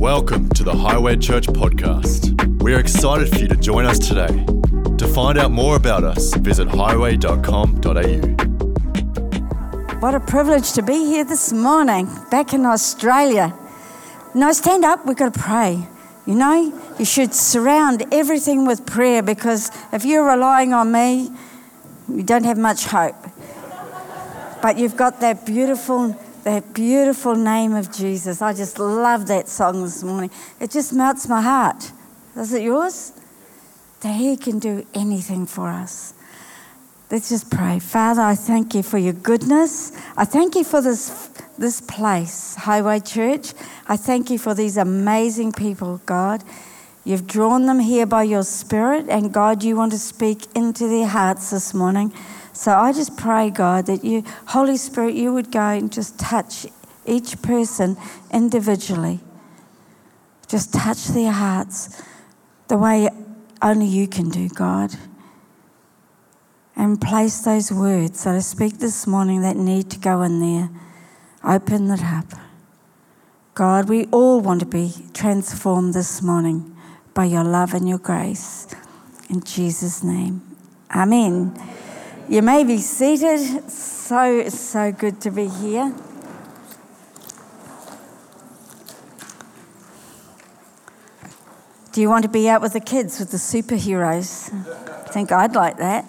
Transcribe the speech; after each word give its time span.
Welcome 0.00 0.48
to 0.54 0.64
the 0.64 0.74
Highway 0.74 1.18
Church 1.18 1.46
podcast. 1.46 2.62
We 2.62 2.72
are 2.72 2.80
excited 2.80 3.28
for 3.28 3.36
you 3.36 3.48
to 3.48 3.54
join 3.54 3.84
us 3.84 3.98
today. 3.98 4.46
To 4.96 5.06
find 5.06 5.38
out 5.38 5.50
more 5.50 5.76
about 5.76 6.04
us, 6.04 6.32
visit 6.36 6.68
highway.com.au. 6.68 8.16
What 9.98 10.14
a 10.14 10.20
privilege 10.20 10.72
to 10.72 10.80
be 10.82 11.04
here 11.04 11.24
this 11.24 11.52
morning, 11.52 12.08
back 12.30 12.54
in 12.54 12.64
Australia. 12.64 13.54
Now, 14.34 14.52
stand 14.52 14.86
up, 14.86 15.04
we've 15.04 15.18
got 15.18 15.34
to 15.34 15.38
pray. 15.38 15.86
You 16.24 16.34
know, 16.34 16.72
you 16.98 17.04
should 17.04 17.34
surround 17.34 18.02
everything 18.10 18.66
with 18.66 18.86
prayer 18.86 19.22
because 19.22 19.70
if 19.92 20.06
you're 20.06 20.26
relying 20.26 20.72
on 20.72 20.90
me, 20.92 21.28
you 22.08 22.22
don't 22.22 22.44
have 22.44 22.56
much 22.56 22.86
hope. 22.86 23.16
But 24.62 24.78
you've 24.78 24.96
got 24.96 25.20
that 25.20 25.44
beautiful, 25.44 26.18
that 26.44 26.74
beautiful 26.74 27.34
name 27.34 27.74
of 27.74 27.92
Jesus. 27.92 28.42
I 28.42 28.52
just 28.52 28.78
love 28.78 29.26
that 29.28 29.48
song 29.48 29.82
this 29.82 30.02
morning. 30.02 30.30
It 30.58 30.70
just 30.70 30.92
melts 30.92 31.28
my 31.28 31.40
heart. 31.40 31.92
Is 32.36 32.52
it 32.52 32.62
yours? 32.62 33.12
That 34.00 34.14
He 34.14 34.36
can 34.36 34.58
do 34.58 34.86
anything 34.94 35.46
for 35.46 35.68
us. 35.68 36.14
Let's 37.10 37.28
just 37.28 37.50
pray. 37.50 37.80
Father, 37.80 38.22
I 38.22 38.36
thank 38.36 38.74
you 38.74 38.84
for 38.84 38.96
your 38.96 39.12
goodness. 39.12 39.92
I 40.16 40.24
thank 40.24 40.54
you 40.54 40.62
for 40.62 40.80
this, 40.80 41.28
this 41.58 41.80
place, 41.80 42.54
Highway 42.54 43.00
Church. 43.00 43.52
I 43.88 43.96
thank 43.96 44.30
you 44.30 44.38
for 44.38 44.54
these 44.54 44.76
amazing 44.76 45.52
people, 45.52 46.00
God. 46.06 46.44
You've 47.04 47.26
drawn 47.26 47.66
them 47.66 47.80
here 47.80 48.06
by 48.06 48.22
your 48.22 48.44
Spirit, 48.44 49.06
and 49.08 49.32
God, 49.32 49.64
you 49.64 49.74
want 49.74 49.90
to 49.92 49.98
speak 49.98 50.46
into 50.54 50.86
their 50.86 51.08
hearts 51.08 51.50
this 51.50 51.74
morning. 51.74 52.12
So 52.52 52.72
I 52.72 52.92
just 52.92 53.16
pray, 53.16 53.50
God, 53.50 53.86
that 53.86 54.04
you, 54.04 54.24
Holy 54.48 54.76
Spirit, 54.76 55.14
you 55.14 55.32
would 55.32 55.50
go 55.50 55.60
and 55.60 55.92
just 55.92 56.18
touch 56.18 56.66
each 57.06 57.40
person 57.42 57.96
individually. 58.32 59.20
Just 60.48 60.72
touch 60.72 61.06
their 61.06 61.32
hearts 61.32 62.02
the 62.68 62.76
way 62.76 63.08
only 63.62 63.86
you 63.86 64.06
can 64.08 64.30
do, 64.30 64.48
God. 64.48 64.94
And 66.76 67.00
place 67.00 67.40
those 67.42 67.70
words 67.70 68.24
that 68.24 68.34
I 68.34 68.40
speak 68.40 68.78
this 68.78 69.06
morning 69.06 69.42
that 69.42 69.56
need 69.56 69.90
to 69.90 69.98
go 69.98 70.22
in 70.22 70.40
there. 70.40 70.70
Open 71.44 71.90
it 71.90 72.02
up. 72.02 72.26
God, 73.54 73.88
we 73.88 74.06
all 74.06 74.40
want 74.40 74.60
to 74.60 74.66
be 74.66 74.94
transformed 75.12 75.94
this 75.94 76.22
morning 76.22 76.76
by 77.12 77.24
your 77.26 77.44
love 77.44 77.74
and 77.74 77.88
your 77.88 77.98
grace. 77.98 78.66
In 79.28 79.42
Jesus' 79.42 80.02
name, 80.02 80.42
Amen. 80.94 81.54
You 82.30 82.42
may 82.42 82.62
be 82.62 82.78
seated. 82.78 83.68
So, 83.68 84.48
so 84.50 84.92
good 84.92 85.20
to 85.22 85.32
be 85.32 85.48
here. 85.48 85.92
Do 91.90 92.00
you 92.00 92.08
want 92.08 92.22
to 92.22 92.28
be 92.28 92.48
out 92.48 92.62
with 92.62 92.74
the 92.74 92.80
kids, 92.80 93.18
with 93.18 93.32
the 93.32 93.36
superheroes? 93.36 94.54
I 94.54 95.08
think 95.08 95.32
I'd 95.32 95.56
like 95.56 95.78
that. 95.78 96.04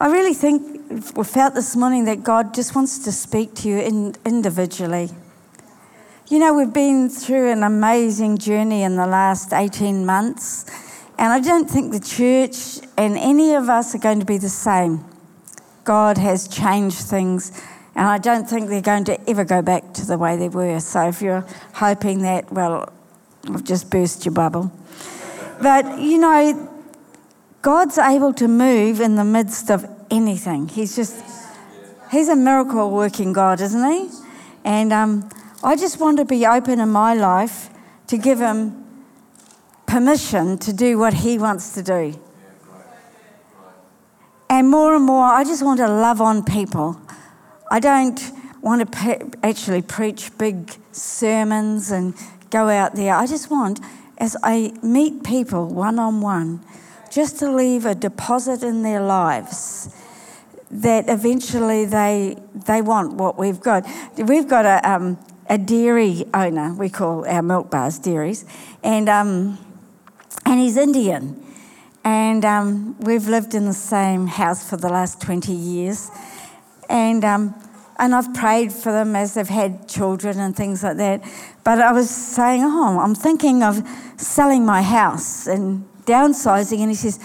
I 0.00 0.10
really 0.10 0.34
think 0.34 1.16
we 1.16 1.22
felt 1.22 1.54
this 1.54 1.76
morning 1.76 2.06
that 2.06 2.24
God 2.24 2.52
just 2.54 2.74
wants 2.74 2.98
to 3.04 3.12
speak 3.12 3.54
to 3.54 3.68
you 3.68 3.78
in, 3.78 4.16
individually. 4.24 5.10
You 6.28 6.40
know, 6.40 6.54
we've 6.54 6.72
been 6.72 7.08
through 7.08 7.52
an 7.52 7.62
amazing 7.62 8.38
journey 8.38 8.82
in 8.82 8.96
the 8.96 9.06
last 9.06 9.52
18 9.52 10.04
months, 10.04 10.66
and 11.18 11.32
I 11.32 11.40
don't 11.40 11.68
think 11.68 11.92
the 11.92 12.00
church 12.00 12.86
and 12.96 13.16
any 13.16 13.54
of 13.54 13.68
us 13.68 13.94
are 13.94 13.98
going 13.98 14.20
to 14.20 14.26
be 14.26 14.38
the 14.38 14.48
same. 14.48 15.04
God 15.84 16.18
has 16.18 16.48
changed 16.48 16.98
things, 16.98 17.50
and 17.94 18.06
I 18.06 18.18
don't 18.18 18.48
think 18.48 18.68
they're 18.68 18.82
going 18.82 19.04
to 19.04 19.30
ever 19.30 19.44
go 19.44 19.62
back 19.62 19.94
to 19.94 20.06
the 20.06 20.18
way 20.18 20.36
they 20.36 20.48
were. 20.48 20.80
So 20.80 21.08
if 21.08 21.22
you're 21.22 21.46
hoping 21.74 22.22
that, 22.22 22.52
well, 22.52 22.92
I've 23.48 23.64
just 23.64 23.90
burst 23.90 24.26
your 24.26 24.34
bubble. 24.34 24.72
But, 25.62 26.00
you 26.00 26.18
know, 26.18 26.72
God's 27.62 27.98
able 27.98 28.32
to 28.34 28.48
move 28.48 29.00
in 29.00 29.14
the 29.14 29.24
midst 29.24 29.70
of 29.70 29.86
anything. 30.10 30.68
He's 30.68 30.94
just, 30.94 31.22
He's 32.10 32.28
a 32.28 32.36
miracle 32.36 32.90
working 32.90 33.32
God, 33.32 33.60
isn't 33.60 33.90
He? 33.90 34.08
And 34.64 34.92
um, 34.92 35.30
I 35.64 35.76
just 35.76 35.98
want 35.98 36.18
to 36.18 36.24
be 36.24 36.46
open 36.46 36.80
in 36.80 36.90
my 36.90 37.14
life 37.14 37.70
to 38.08 38.18
give 38.18 38.38
Him 38.38 38.85
permission 39.86 40.58
to 40.58 40.72
do 40.72 40.98
what 40.98 41.14
He 41.14 41.38
wants 41.38 41.74
to 41.74 41.82
do. 41.82 42.18
And 44.48 44.70
more 44.70 44.94
and 44.94 45.04
more, 45.04 45.24
I 45.24 45.44
just 45.44 45.62
want 45.64 45.78
to 45.80 45.88
love 45.88 46.20
on 46.20 46.44
people. 46.44 47.00
I 47.70 47.80
don't 47.80 48.20
want 48.60 48.80
to 48.80 48.86
pe- 48.86 49.30
actually 49.42 49.82
preach 49.82 50.36
big 50.38 50.72
sermons 50.92 51.90
and 51.90 52.14
go 52.50 52.68
out 52.68 52.94
there. 52.94 53.14
I 53.14 53.26
just 53.26 53.50
want, 53.50 53.80
as 54.18 54.36
I 54.42 54.72
meet 54.82 55.24
people 55.24 55.66
one 55.66 55.98
on 55.98 56.20
one, 56.20 56.60
just 57.10 57.38
to 57.40 57.50
leave 57.50 57.86
a 57.86 57.94
deposit 57.94 58.62
in 58.62 58.82
their 58.82 59.00
lives 59.00 59.94
that 60.70 61.08
eventually 61.08 61.84
they 61.84 62.36
they 62.66 62.82
want 62.82 63.14
what 63.14 63.38
we've 63.38 63.60
got. 63.60 63.86
We've 64.16 64.48
got 64.48 64.64
a 64.64 64.88
um, 64.88 65.18
a 65.48 65.58
dairy 65.58 66.24
owner. 66.34 66.74
We 66.74 66.88
call 66.88 67.26
our 67.26 67.42
milk 67.42 67.70
bars 67.70 67.98
dairies, 67.98 68.44
and 68.82 69.08
um, 69.08 69.58
and 70.46 70.58
he's 70.58 70.78
Indian, 70.78 71.44
and 72.04 72.42
um, 72.44 72.98
we've 73.00 73.28
lived 73.28 73.54
in 73.54 73.66
the 73.66 73.74
same 73.74 74.26
house 74.26 74.68
for 74.68 74.78
the 74.78 74.88
last 74.88 75.20
twenty 75.20 75.52
years, 75.52 76.10
and. 76.88 77.24
Um, 77.24 77.54
and 77.98 78.14
I've 78.14 78.34
prayed 78.34 78.72
for 78.72 78.92
them 78.92 79.16
as 79.16 79.32
they've 79.32 79.48
had 79.48 79.88
children 79.88 80.38
and 80.38 80.54
things 80.54 80.82
like 80.82 80.98
that. 80.98 81.22
But 81.64 81.80
I 81.80 81.92
was 81.92 82.10
saying, 82.10 82.62
oh, 82.62 83.00
I'm 83.00 83.14
thinking 83.14 83.62
of 83.62 83.82
selling 84.18 84.66
my 84.66 84.82
house 84.82 85.46
and 85.46 85.86
downsizing. 86.04 86.80
And 86.80 86.90
he 86.90 86.94
says, 86.94 87.18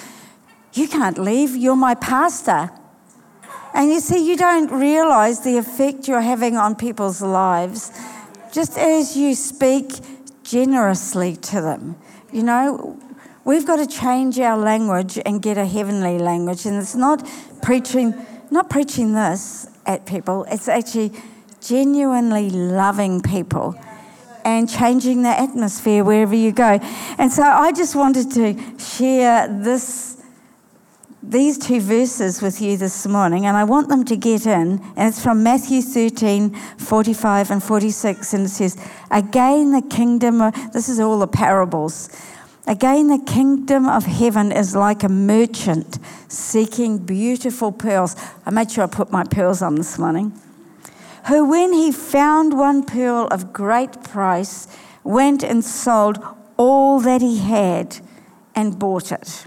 You 0.74 0.88
can't 0.88 1.18
leave, 1.18 1.56
you're 1.56 1.76
my 1.76 1.96
pastor. 1.96 2.70
And 3.74 3.90
you 3.90 4.02
see, 4.02 4.28
you 4.28 4.36
don't 4.36 4.70
realize 4.72 5.42
the 5.42 5.58
effect 5.58 6.08
you're 6.08 6.22
having 6.22 6.58
on 6.58 6.76
people's 6.76 7.22
lives 7.22 7.92
just 8.52 8.78
as 8.78 9.16
you 9.16 9.34
speak 9.34 9.94
generously 10.44 11.38
to 11.38 11.62
them. 11.62 11.96
You 12.34 12.44
know, 12.44 13.00
we've 13.44 13.66
got 13.66 13.78
to 13.78 13.88
change 13.88 14.40
our 14.40 14.58
language 14.58 15.20
and 15.26 15.42
get 15.42 15.58
a 15.58 15.66
heavenly 15.66 16.20
language. 16.20 16.66
And 16.66 16.78
it's 16.78 16.96
not 16.96 17.28
preaching, 17.62 18.14
not 18.50 18.70
preaching 18.70 19.14
this 19.14 19.68
at 19.86 20.06
people, 20.06 20.46
it's 20.50 20.68
actually 20.68 21.12
genuinely 21.60 22.50
loving 22.50 23.22
people 23.22 23.76
and 24.44 24.70
changing 24.70 25.22
the 25.24 25.30
atmosphere 25.30 26.04
wherever 26.04 26.36
you 26.36 26.52
go. 26.52 26.80
And 27.18 27.32
so 27.32 27.44
I 27.44 27.72
just 27.72 27.96
wanted 27.96 28.32
to 28.32 28.80
share 28.80 29.48
this 29.48 30.22
these 31.24 31.60
two 31.60 31.80
verses 31.80 32.42
with 32.42 32.62
you 32.62 32.76
this 32.78 33.06
morning, 33.06 33.46
and 33.46 33.56
I 33.56 33.64
want 33.64 33.90
them 33.90 34.04
to 34.06 34.18
get 34.18 34.48
in. 34.48 34.82
And 34.96 35.08
it's 35.08 35.24
from 35.24 35.44
Matthew 35.44 35.84
13, 35.84 36.54
45 36.56 37.52
and 37.52 37.64
46. 37.64 38.34
And 38.34 38.46
it 38.46 38.50
says, 38.50 38.76
Again, 39.12 39.72
the 39.72 39.84
kingdom 39.84 40.42
of, 40.42 40.74
this 40.74 40.90
is 40.90 41.00
all 41.00 41.20
the 41.20 41.28
parables. 41.28 42.10
Again, 42.68 43.08
the 43.08 43.20
kingdom 43.20 43.88
of 43.88 44.06
heaven 44.06 44.52
is 44.52 44.76
like 44.76 45.04
a 45.04 45.10
merchant 45.10 45.98
seeking 46.28 47.00
beautiful 47.00 47.72
pearls. 47.72 48.16
I 48.46 48.52
made 48.52 48.72
sure 48.72 48.84
I 48.84 48.88
put 48.88 49.12
my 49.12 49.24
pearls 49.24 49.62
on 49.62 49.76
this 49.76 49.98
morning. 49.98 50.40
Who, 51.28 51.50
when 51.50 51.74
he 51.74 51.92
found 51.92 52.58
one 52.58 52.84
pearl 52.86 53.28
of 53.32 53.52
great 53.52 54.04
price, 54.04 54.68
went 55.04 55.44
and 55.44 55.64
sold 55.64 56.24
all 56.58 57.00
that 57.00 57.22
he 57.22 57.40
had 57.40 57.98
and 58.56 58.78
bought 58.78 59.12
it. 59.12 59.46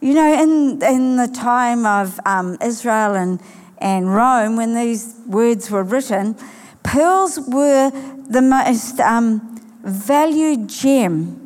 You 0.00 0.14
know, 0.14 0.42
in, 0.42 0.82
in 0.82 1.16
the 1.16 1.28
time 1.28 1.86
of 1.86 2.20
um, 2.26 2.58
Israel 2.62 3.14
and, 3.14 3.40
and 3.78 4.14
Rome, 4.14 4.56
when 4.56 4.74
these 4.74 5.14
words 5.26 5.70
were 5.70 5.82
written, 5.82 6.36
pearls 6.82 7.40
were 7.40 7.90
the 8.28 8.42
most 8.42 9.00
um, 9.00 9.60
valued 9.82 10.68
gem, 10.68 11.45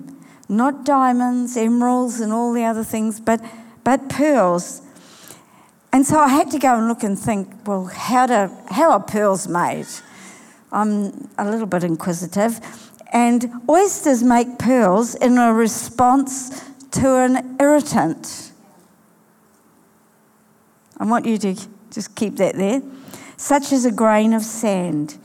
not 0.51 0.85
diamonds, 0.85 1.57
emeralds, 1.57 2.21
and 2.21 2.33
all 2.33 2.53
the 2.53 2.65
other 2.65 2.83
things, 2.83 3.21
but, 3.21 3.41
but 3.85 4.09
pearls. 4.09 4.83
And 5.93 6.05
so 6.05 6.19
I 6.19 6.29
had 6.29 6.51
to 6.51 6.59
go 6.59 6.77
and 6.77 6.89
look 6.89 7.03
and 7.03 7.19
think, 7.19 7.49
well, 7.67 7.85
how, 7.85 8.27
do, 8.27 8.51
how 8.69 8.91
are 8.91 9.01
pearls 9.01 9.47
made? 9.47 9.87
I'm 10.73 11.29
a 11.39 11.49
little 11.49 11.67
bit 11.67 11.85
inquisitive. 11.85 12.61
And 13.13 13.51
oysters 13.69 14.23
make 14.23 14.59
pearls 14.59 15.15
in 15.15 15.39
a 15.39 15.53
response 15.53 16.65
to 16.93 17.17
an 17.17 17.57
irritant. 17.61 18.53
I 20.99 21.05
want 21.05 21.27
you 21.27 21.39
to 21.39 21.57
just 21.91 22.15
keep 22.15 22.37
that 22.37 22.57
there. 22.57 22.83
Such 23.37 23.73
as 23.73 23.85
a 23.85 23.93
grain 23.93 24.33
of 24.33 24.43
sand. 24.43 25.17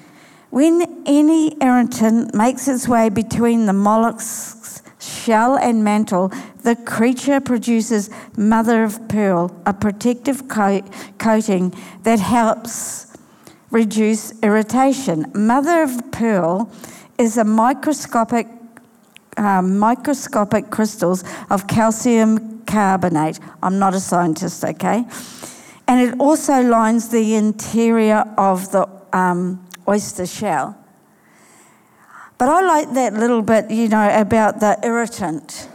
When 0.49 1.03
any 1.05 1.57
irritant 1.61 2.33
makes 2.33 2.67
its 2.67 2.87
way 2.87 3.09
between 3.09 3.65
the 3.65 3.73
mollusk's 3.73 4.81
shell 5.05 5.57
and 5.57 5.83
mantle, 5.83 6.31
the 6.63 6.75
creature 6.75 7.39
produces 7.39 8.09
mother 8.37 8.83
of 8.83 9.07
pearl, 9.07 9.55
a 9.65 9.73
protective 9.73 10.47
coat, 10.47 10.83
coating 11.17 11.73
that 12.03 12.19
helps 12.19 13.15
reduce 13.71 14.31
irritation. 14.41 15.31
Mother 15.33 15.83
of 15.83 16.11
pearl 16.11 16.71
is 17.17 17.37
a 17.37 17.43
microscopic 17.43 18.47
um, 19.37 19.77
microscopic 19.77 20.69
crystals 20.69 21.23
of 21.49 21.67
calcium 21.67 22.63
carbonate. 22.65 23.39
I'm 23.61 23.79
not 23.79 23.93
a 23.93 23.99
scientist, 23.99 24.63
okay? 24.63 25.05
And 25.87 25.99
it 26.01 26.19
also 26.19 26.61
lines 26.61 27.09
the 27.09 27.35
interior 27.35 28.23
of 28.37 28.71
the 28.71 28.87
um, 29.13 29.65
oyster 29.87 30.25
shell. 30.25 30.77
But 32.37 32.49
I 32.49 32.61
like 32.61 32.93
that 32.93 33.13
little 33.13 33.41
bit, 33.41 33.71
you 33.71 33.87
know, 33.87 34.09
about 34.19 34.59
the 34.59 34.77
irritant. 34.83 35.69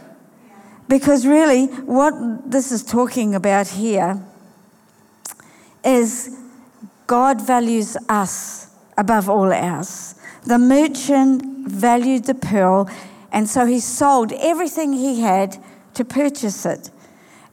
Because 0.87 1.25
really, 1.25 1.67
what 1.67 2.51
this 2.51 2.71
is 2.71 2.83
talking 2.83 3.33
about 3.33 3.67
here 3.67 4.21
is 5.83 6.37
God 7.07 7.45
values 7.45 7.97
us 8.07 8.69
above 8.97 9.29
all 9.29 9.51
else. 9.51 10.15
The 10.45 10.59
merchant 10.59 11.67
valued 11.67 12.25
the 12.25 12.35
pearl, 12.35 12.89
and 13.31 13.49
so 13.49 13.65
he 13.65 13.79
sold 13.79 14.31
everything 14.33 14.93
he 14.93 15.21
had 15.21 15.57
to 15.93 16.05
purchase 16.05 16.65
it. 16.65 16.91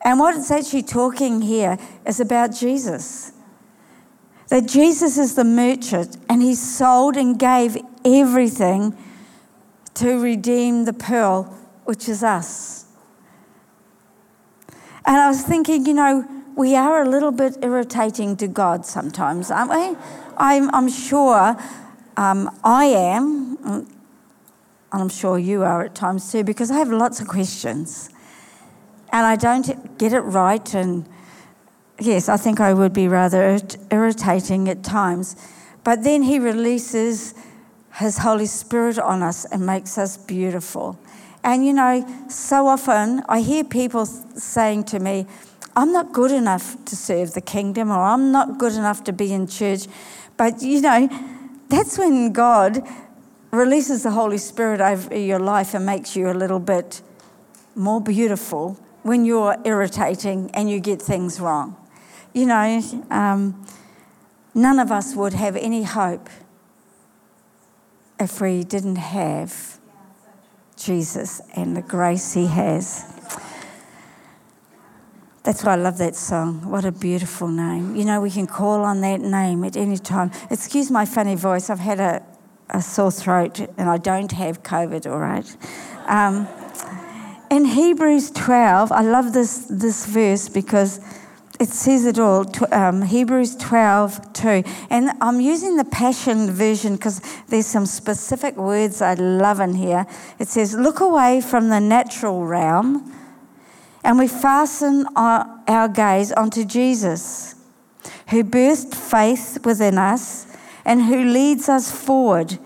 And 0.05 0.19
what 0.19 0.37
it's 0.37 0.51
actually 0.51 0.83
talking 0.83 1.43
here 1.43 1.79
is 2.07 2.21
about 2.21 2.55
Jesus. 2.55 3.33
That 4.49 4.67
Jesus 4.67 5.19
is 5.19 5.35
the 5.35 5.45
merchant 5.45 6.17
and 6.29 6.43
he 6.43 6.55
sold 6.55 7.17
and 7.17 7.39
gave 7.39 7.77
everything 8.05 8.97
to 9.95 10.19
redeem 10.19 10.85
the 10.85 10.93
pearl, 10.93 11.45
which 11.85 12.09
is 12.09 12.23
us. 12.23 12.87
And 15.05 15.17
I 15.17 15.29
was 15.29 15.43
thinking, 15.43 15.87
you 15.87 15.95
know, 15.95 16.27
we 16.57 16.75
are 16.77 17.03
a 17.03 17.09
little 17.09 17.31
bit 17.31 17.57
irritating 17.63 18.37
to 18.37 18.49
God 18.49 18.85
sometimes, 18.85 19.51
aren't 19.51 19.71
we? 19.71 19.97
I'm, 20.37 20.75
I'm 20.75 20.89
sure 20.89 21.57
um, 22.17 22.51
I 22.65 22.87
am, 22.87 23.59
and 23.65 23.87
I'm 24.93 25.09
sure 25.09 25.39
you 25.39 25.63
are 25.63 25.85
at 25.85 25.95
times 25.95 26.33
too, 26.33 26.43
because 26.43 26.71
I 26.71 26.79
have 26.79 26.91
lots 26.91 27.21
of 27.21 27.29
questions. 27.29 28.11
And 29.13 29.25
I 29.25 29.37
don't 29.37 29.99
get 29.99 30.13
it 30.13 30.21
right, 30.21 30.75
and 30.75 31.09
yes, 32.01 32.29
I 32.29 32.37
think 32.37 32.61
I 32.61 32.73
would 32.73 32.93
be 32.93 33.09
rather 33.09 33.59
irritating 33.91 34.69
at 34.69 34.83
times. 34.83 35.37
But 35.85 36.03
then 36.03 36.23
He 36.23 36.39
releases 36.39 37.35
His 37.95 38.19
Holy 38.19 38.47
Spirit 38.47 38.99
on 38.99 39.23
us 39.23 39.45
and 39.45 39.65
makes 39.65 39.99
us 39.99 40.17
beautiful. 40.17 40.99
And 41.45 41.65
you 41.65 41.73
know, 41.73 42.07
so 42.29 42.67
often 42.67 43.23
I 43.29 43.41
hear 43.41 43.65
people 43.65 44.07
saying 44.07 44.85
to 44.85 44.99
me, 44.99 45.27
I'm 45.77 45.93
not 45.93 46.13
good 46.13 46.33
enough 46.33 46.77
to 46.87 46.97
serve 46.97 47.35
the 47.35 47.41
kingdom, 47.41 47.91
or 47.91 48.03
I'm 48.03 48.33
not 48.33 48.59
good 48.59 48.73
enough 48.73 49.05
to 49.05 49.13
be 49.13 49.33
in 49.33 49.47
church. 49.47 49.87
But 50.37 50.61
you 50.63 50.81
know, 50.81 51.09
that's 51.69 51.97
when 51.97 52.33
God 52.33 52.83
releases 53.51 54.03
the 54.03 54.11
Holy 54.11 54.39
Spirit 54.39 54.81
over 54.81 55.17
your 55.17 55.39
life 55.39 55.75
and 55.75 55.87
makes 55.87 56.17
you 56.17 56.31
a 56.31 56.35
little 56.35 56.59
bit 56.59 57.01
more 57.75 58.01
beautiful 58.01 58.77
when 59.03 59.25
you're 59.25 59.57
irritating 59.65 60.51
and 60.53 60.69
you 60.69 60.81
get 60.81 61.01
things 61.01 61.41
wrong. 61.41 61.77
You 62.33 62.47
know, 62.47 62.83
um, 63.11 63.67
none 64.55 64.79
of 64.79 64.93
us 64.93 65.15
would 65.15 65.33
have 65.33 65.57
any 65.57 65.83
hope 65.83 66.29
if 68.21 68.41
we 68.41 68.65
didn't 68.65 68.97
have 68.97 69.79
Jesus 70.77 71.41
and 71.55 71.77
the 71.77 71.83
grace 71.83 72.35
he 72.35 72.47
has. 72.47 73.05
That's 75.45 75.65
why 75.65 75.73
I 75.73 75.77
love 75.77 75.99
that 75.99 76.15
song. 76.15 76.69
What 76.71 76.85
a 76.85 76.93
beautiful 76.93 77.49
name. 77.49 77.97
You 77.97 78.05
know, 78.05 78.21
we 78.21 78.31
can 78.31 78.47
call 78.47 78.83
on 78.83 79.01
that 79.01 79.21
name 79.21 79.65
at 79.65 79.77
any 79.77 79.97
time. 79.97 80.31
Excuse 80.51 80.91
my 80.91 81.07
funny 81.07 81.37
voice. 81.37 81.71
I've 81.71 81.79
had 81.79 82.01
a, 82.01 82.23
a 82.69 82.83
sore 82.83 83.11
throat 83.11 83.61
and 83.61 83.89
I 83.89 83.97
don't 83.97 84.33
have 84.33 84.63
COVID, 84.63 85.11
all 85.11 85.19
right? 85.19 85.57
Um, 86.07 86.47
in 87.51 87.65
Hebrews 87.65 88.31
12, 88.33 88.93
I 88.93 89.01
love 89.01 89.33
this, 89.33 89.67
this 89.71 90.05
verse 90.05 90.51
because 90.51 91.01
it 91.59 91.69
says 91.71 92.07
it 92.07 92.19
all. 92.19 92.47
Um, 92.73 93.03
Hebrews 93.03 93.57
12, 93.57 94.33
2. 94.33 94.63
And 94.91 95.11
I'm 95.21 95.41
using 95.41 95.77
the 95.77 95.85
Passion 95.85 96.51
Version 96.51 96.95
because 96.95 97.21
there's 97.49 97.67
some 97.67 97.87
specific 97.87 98.57
words 98.57 99.03
I 99.03 99.15
love 99.15 99.61
in 99.61 99.75
here. 99.75 100.07
It 100.39 100.49
says, 100.49 100.75
Look 100.75 101.01
away 101.01 101.41
from 101.41 101.69
the 101.69 101.81
natural 101.81 102.45
realm, 102.45 103.13
and 104.05 104.19
we 104.19 104.29
fasten 104.29 105.07
our, 105.17 105.63
our 105.67 105.89
gaze 105.89 106.31
onto 106.33 106.65
Jesus, 106.65 107.57
who 108.29 108.45
birthed 108.45 108.95
faith 108.95 109.65
within 109.65 109.99
us 109.99 110.47
and 110.85 111.03
who 111.03 111.25
leads 111.25 111.69
us 111.69 111.91
forward 111.91 112.59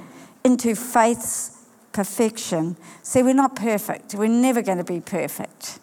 into 0.45 0.75
faith's 0.75 1.59
perfection. 1.93 2.77
See, 3.03 3.23
we're 3.23 3.35
not 3.35 3.57
perfect, 3.57 4.15
we're 4.15 4.29
never 4.29 4.63
going 4.63 4.79
to 4.79 4.85
be 4.85 5.01
perfect. 5.01 5.79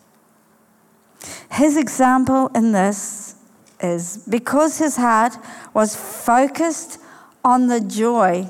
His 1.52 1.78
example 1.78 2.48
in 2.56 2.72
this 2.72 3.36
is 3.82 4.18
because 4.30 4.78
his 4.78 4.96
heart 4.98 5.38
was 5.74 5.96
focused 5.96 7.00
on 7.44 7.68
the 7.68 7.82
joy. 7.82 8.50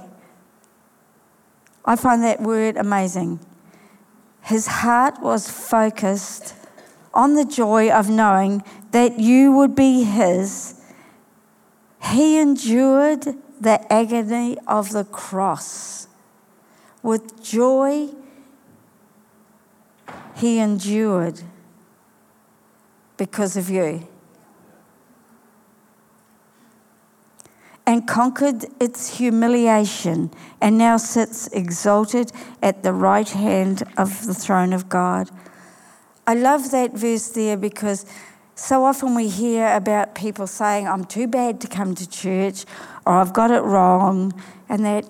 I 1.86 1.95
find 1.95 2.24
that 2.24 2.42
word 2.42 2.77
amazing. 2.77 3.39
His 4.42 4.68
heart 4.68 5.21
was 5.21 5.50
focused 5.50 6.56
on 7.13 7.36
the 7.36 7.45
joy 7.45 7.92
of 7.92 8.10
knowing 8.10 8.63
that 8.92 9.19
you 9.19 9.51
would 9.51 9.75
be 9.75 10.04
his. 10.04 10.81
He 12.01 12.38
endured 12.38 13.25
the 13.60 13.92
agony 13.92 14.57
of 14.68 14.92
the 14.92 15.04
cross. 15.04 16.07
With 17.04 17.44
joy, 17.44 18.10
he 20.36 20.60
endured 20.60 21.42
because 23.19 23.56
of 23.57 23.69
you. 23.69 24.07
And 27.86 28.07
conquered 28.07 28.66
its 28.80 29.18
humiliation, 29.18 30.31
and 30.62 30.77
now 30.77 30.98
sits 30.98 31.48
exalted 31.48 32.31
at 32.63 32.81
the 32.81 32.94
right 32.94 33.30
hand 33.30 33.83
of 33.98 34.25
the 34.25 34.33
throne 34.33 34.74
of 34.74 34.89
God. 34.89 35.30
I 36.25 36.36
love 36.36 36.71
that 36.71 36.94
verse 36.94 37.27
there 37.30 37.57
because 37.57 38.06
so 38.56 38.86
often 38.86 39.16
we 39.16 39.27
hear 39.27 39.75
about 39.75 40.15
people 40.15 40.48
saying, 40.48 40.88
I'm 40.88 41.04
too 41.06 41.27
bad 41.27 41.60
to 41.62 41.68
come 41.68 41.95
to 41.95 42.10
church, 42.10 42.65
or 43.06 43.13
I've 43.13 43.33
got 43.33 43.51
it 43.51 43.62
wrong, 43.62 44.33
and 44.69 44.86
that. 44.86 45.06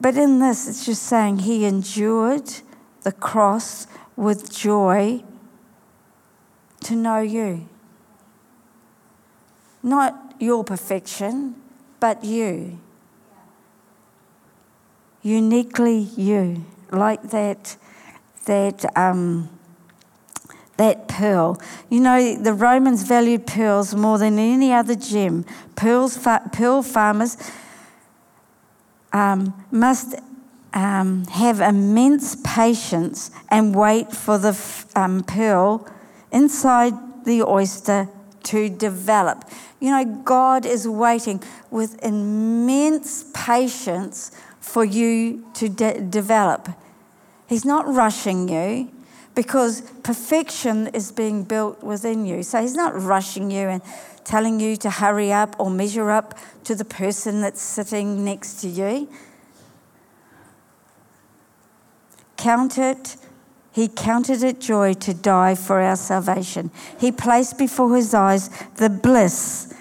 But 0.00 0.16
in 0.16 0.38
this, 0.38 0.68
it's 0.68 0.84
just 0.84 1.04
saying 1.04 1.40
he 1.40 1.64
endured 1.64 2.50
the 3.02 3.12
cross 3.12 3.86
with 4.16 4.52
joy 4.52 5.24
to 6.84 6.94
know 6.94 7.20
you. 7.20 7.68
Not 9.82 10.34
your 10.38 10.64
perfection, 10.64 11.56
but 12.00 12.24
you. 12.24 12.78
Uniquely 15.22 15.98
you, 15.98 16.64
like 16.90 17.22
that, 17.30 17.76
that, 18.46 18.84
um, 18.96 19.48
that 20.76 21.08
pearl. 21.08 21.60
You 21.88 22.00
know, 22.00 22.36
the 22.36 22.52
Romans 22.52 23.02
valued 23.04 23.46
pearls 23.46 23.94
more 23.94 24.18
than 24.18 24.38
any 24.38 24.72
other 24.72 24.94
gem. 24.94 25.44
Pearls, 25.76 26.18
pearl 26.52 26.82
farmers 26.82 27.36
um, 29.12 29.54
must 29.70 30.14
um, 30.74 31.24
have 31.26 31.60
immense 31.60 32.36
patience 32.44 33.30
and 33.48 33.74
wait 33.74 34.12
for 34.12 34.38
the 34.38 34.58
um, 34.96 35.22
pearl 35.22 35.86
inside 36.32 36.94
the 37.24 37.42
oyster 37.42 38.08
to 38.44 38.68
develop. 38.68 39.44
You 39.80 39.90
know, 39.90 40.04
God 40.24 40.66
is 40.66 40.88
waiting 40.88 41.42
with 41.70 42.02
immense 42.02 43.24
patience 43.34 44.32
for 44.60 44.84
you 44.84 45.46
to 45.54 45.68
de- 45.68 46.00
develop. 46.00 46.68
He's 47.48 47.64
not 47.64 47.86
rushing 47.86 48.48
you 48.48 48.90
because 49.34 49.82
perfection 50.02 50.88
is 50.88 51.12
being 51.12 51.44
built 51.44 51.82
within 51.82 52.26
you. 52.26 52.42
So 52.42 52.60
He's 52.60 52.74
not 52.74 53.00
rushing 53.00 53.50
you 53.50 53.68
and 53.68 53.82
telling 54.24 54.60
you 54.60 54.76
to 54.76 54.90
hurry 54.90 55.32
up 55.32 55.56
or 55.58 55.70
measure 55.70 56.10
up 56.10 56.38
to 56.64 56.74
the 56.74 56.84
person 56.84 57.40
that's 57.40 57.60
sitting 57.60 58.24
next 58.24 58.60
to 58.60 58.68
you. 58.68 59.08
Count 62.36 62.78
it 62.78 63.16
he 63.72 63.88
counted 63.88 64.42
it 64.42 64.60
joy 64.60 64.92
to 64.94 65.14
die 65.14 65.54
for 65.54 65.80
our 65.80 65.96
salvation. 65.96 66.70
He 66.98 67.10
placed 67.10 67.56
before 67.56 67.96
his 67.96 68.12
eyes 68.12 68.50
the 68.76 68.90
bliss 68.90 69.74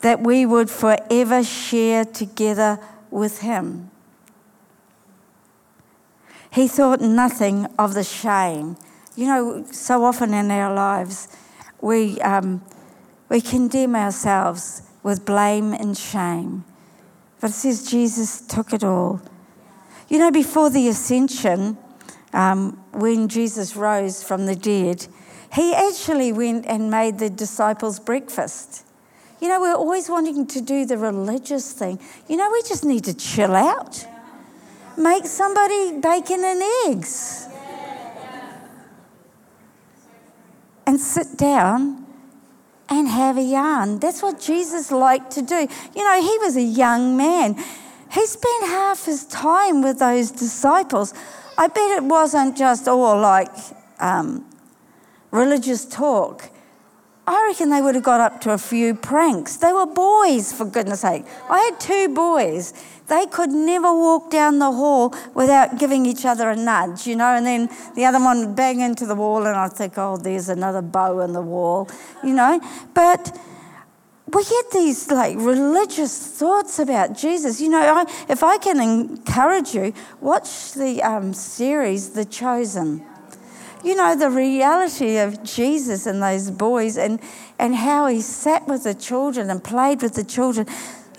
that 0.00 0.20
we 0.20 0.44
would 0.44 0.68
forever 0.68 1.44
share 1.44 2.04
together 2.04 2.80
with 3.10 3.40
him. 3.40 3.90
He 6.50 6.66
thought 6.66 7.00
nothing 7.00 7.66
of 7.78 7.94
the 7.94 8.02
shame. 8.02 8.76
You 9.14 9.26
know, 9.26 9.66
so 9.70 10.04
often 10.04 10.34
in 10.34 10.50
our 10.50 10.74
lives, 10.74 11.28
we, 11.80 12.20
um, 12.22 12.64
we 13.28 13.40
condemn 13.40 13.94
ourselves 13.94 14.82
with 15.02 15.24
blame 15.24 15.72
and 15.72 15.96
shame. 15.96 16.64
But 17.40 17.50
it 17.50 17.54
says 17.54 17.88
Jesus 17.88 18.40
took 18.40 18.72
it 18.72 18.82
all. 18.82 19.20
You 20.08 20.18
know, 20.18 20.30
before 20.30 20.70
the 20.70 20.88
ascension, 20.88 21.78
um, 22.36 22.72
when 22.92 23.28
Jesus 23.28 23.74
rose 23.74 24.22
from 24.22 24.44
the 24.44 24.54
dead, 24.54 25.06
he 25.52 25.74
actually 25.74 26.32
went 26.32 26.66
and 26.66 26.90
made 26.90 27.18
the 27.18 27.30
disciples 27.30 27.98
breakfast. 27.98 28.84
You 29.40 29.48
know, 29.48 29.60
we're 29.60 29.74
always 29.74 30.08
wanting 30.10 30.46
to 30.48 30.60
do 30.60 30.84
the 30.84 30.98
religious 30.98 31.72
thing. 31.72 31.98
You 32.28 32.36
know, 32.36 32.50
we 32.52 32.62
just 32.62 32.84
need 32.84 33.04
to 33.04 33.14
chill 33.14 33.54
out. 33.54 34.06
Make 34.98 35.24
somebody 35.24 35.98
bacon 35.98 36.44
and 36.44 36.62
eggs. 36.86 37.48
And 40.86 41.00
sit 41.00 41.38
down 41.38 42.06
and 42.88 43.08
have 43.08 43.38
a 43.38 43.42
yarn. 43.42 43.98
That's 43.98 44.22
what 44.22 44.40
Jesus 44.40 44.92
liked 44.92 45.32
to 45.32 45.42
do. 45.42 45.66
You 45.94 46.04
know, 46.04 46.20
he 46.20 46.38
was 46.38 46.56
a 46.56 46.62
young 46.62 47.16
man. 47.16 47.56
He 48.12 48.26
spent 48.26 48.66
half 48.66 49.06
his 49.06 49.24
time 49.24 49.82
with 49.82 49.98
those 49.98 50.30
disciples. 50.30 51.12
I 51.58 51.68
bet 51.68 51.90
it 51.96 52.04
wasn't 52.04 52.56
just 52.56 52.86
all 52.86 53.18
like 53.18 53.48
um, 53.98 54.44
religious 55.30 55.86
talk. 55.86 56.50
I 57.28 57.46
reckon 57.48 57.70
they 57.70 57.82
would 57.82 57.96
have 57.96 58.04
got 58.04 58.20
up 58.20 58.40
to 58.42 58.52
a 58.52 58.58
few 58.58 58.94
pranks. 58.94 59.56
They 59.56 59.72
were 59.72 59.86
boys, 59.86 60.52
for 60.52 60.64
goodness 60.64 61.00
sake. 61.00 61.24
I 61.50 61.58
had 61.58 61.80
two 61.80 62.14
boys. 62.14 62.72
They 63.08 63.26
could 63.26 63.50
never 63.50 63.92
walk 63.92 64.30
down 64.30 64.58
the 64.60 64.70
hall 64.70 65.14
without 65.34 65.78
giving 65.78 66.06
each 66.06 66.24
other 66.24 66.50
a 66.50 66.56
nudge, 66.56 67.06
you 67.06 67.16
know, 67.16 67.34
and 67.34 67.44
then 67.44 67.68
the 67.96 68.04
other 68.04 68.20
one 68.22 68.46
would 68.46 68.54
bang 68.54 68.80
into 68.80 69.06
the 69.06 69.16
wall, 69.16 69.44
and 69.46 69.56
I'd 69.56 69.72
think, 69.72 69.94
oh, 69.96 70.16
there's 70.16 70.48
another 70.48 70.82
bow 70.82 71.20
in 71.20 71.32
the 71.32 71.42
wall, 71.42 71.88
you 72.22 72.34
know. 72.34 72.60
But 72.94 73.36
we 74.36 74.44
get 74.44 74.70
these 74.70 75.10
like 75.10 75.36
religious 75.38 76.14
thoughts 76.18 76.78
about 76.78 77.16
Jesus. 77.16 77.60
You 77.60 77.70
know, 77.70 77.80
I, 77.80 78.02
if 78.28 78.42
I 78.42 78.58
can 78.58 78.80
encourage 78.80 79.74
you, 79.74 79.94
watch 80.20 80.74
the 80.74 81.02
um, 81.02 81.32
series 81.32 82.10
The 82.10 82.24
Chosen 82.24 83.02
you 83.86 83.94
know, 83.94 84.16
the 84.16 84.28
reality 84.28 85.18
of 85.18 85.44
Jesus 85.44 86.06
and 86.06 86.20
those 86.20 86.50
boys 86.50 86.98
and, 86.98 87.20
and 87.56 87.72
how 87.76 88.08
he 88.08 88.20
sat 88.20 88.66
with 88.66 88.82
the 88.82 88.94
children 88.94 89.48
and 89.48 89.62
played 89.62 90.02
with 90.02 90.14
the 90.14 90.24
children. 90.24 90.66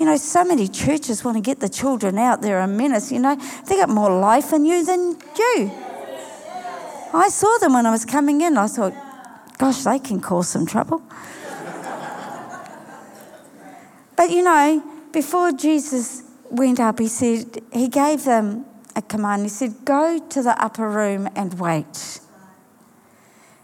You 0.02 0.06
know, 0.06 0.18
so 0.18 0.44
many 0.44 0.68
churches 0.68 1.24
want 1.24 1.38
to 1.38 1.42
get 1.42 1.62
the 1.62 1.70
children 1.70 2.18
out. 2.18 2.42
They're 2.42 2.60
a 2.60 2.68
menace, 2.68 3.10
you 3.10 3.20
know. 3.20 3.36
They 3.70 3.78
got 3.78 3.88
more 3.88 4.20
life 4.20 4.52
in 4.52 4.66
you 4.66 4.84
than 4.84 5.18
you. 5.38 5.72
I 7.14 7.30
saw 7.30 7.58
them 7.60 7.72
when 7.72 7.86
I 7.86 7.92
was 7.92 8.04
coming 8.04 8.42
in. 8.42 8.58
I 8.58 8.68
thought, 8.68 8.94
gosh, 9.58 9.84
they 9.84 10.00
can 10.00 10.20
cause 10.20 10.50
some 10.50 10.66
trouble. 10.66 11.02
But 14.18 14.32
you 14.32 14.44
know, 14.44 14.84
before 15.14 15.54
Jesus 15.54 16.24
went 16.50 16.82
up, 16.82 17.00
he 17.00 17.08
said, 17.08 17.62
he 17.72 17.88
gave 17.88 18.26
them 18.26 18.66
a 18.96 19.02
command. 19.02 19.44
He 19.44 19.50
said, 19.50 19.86
go 19.86 20.20
to 20.20 20.42
the 20.42 20.62
upper 20.62 20.90
room 20.90 21.30
and 21.36 21.58
wait. 21.60 22.20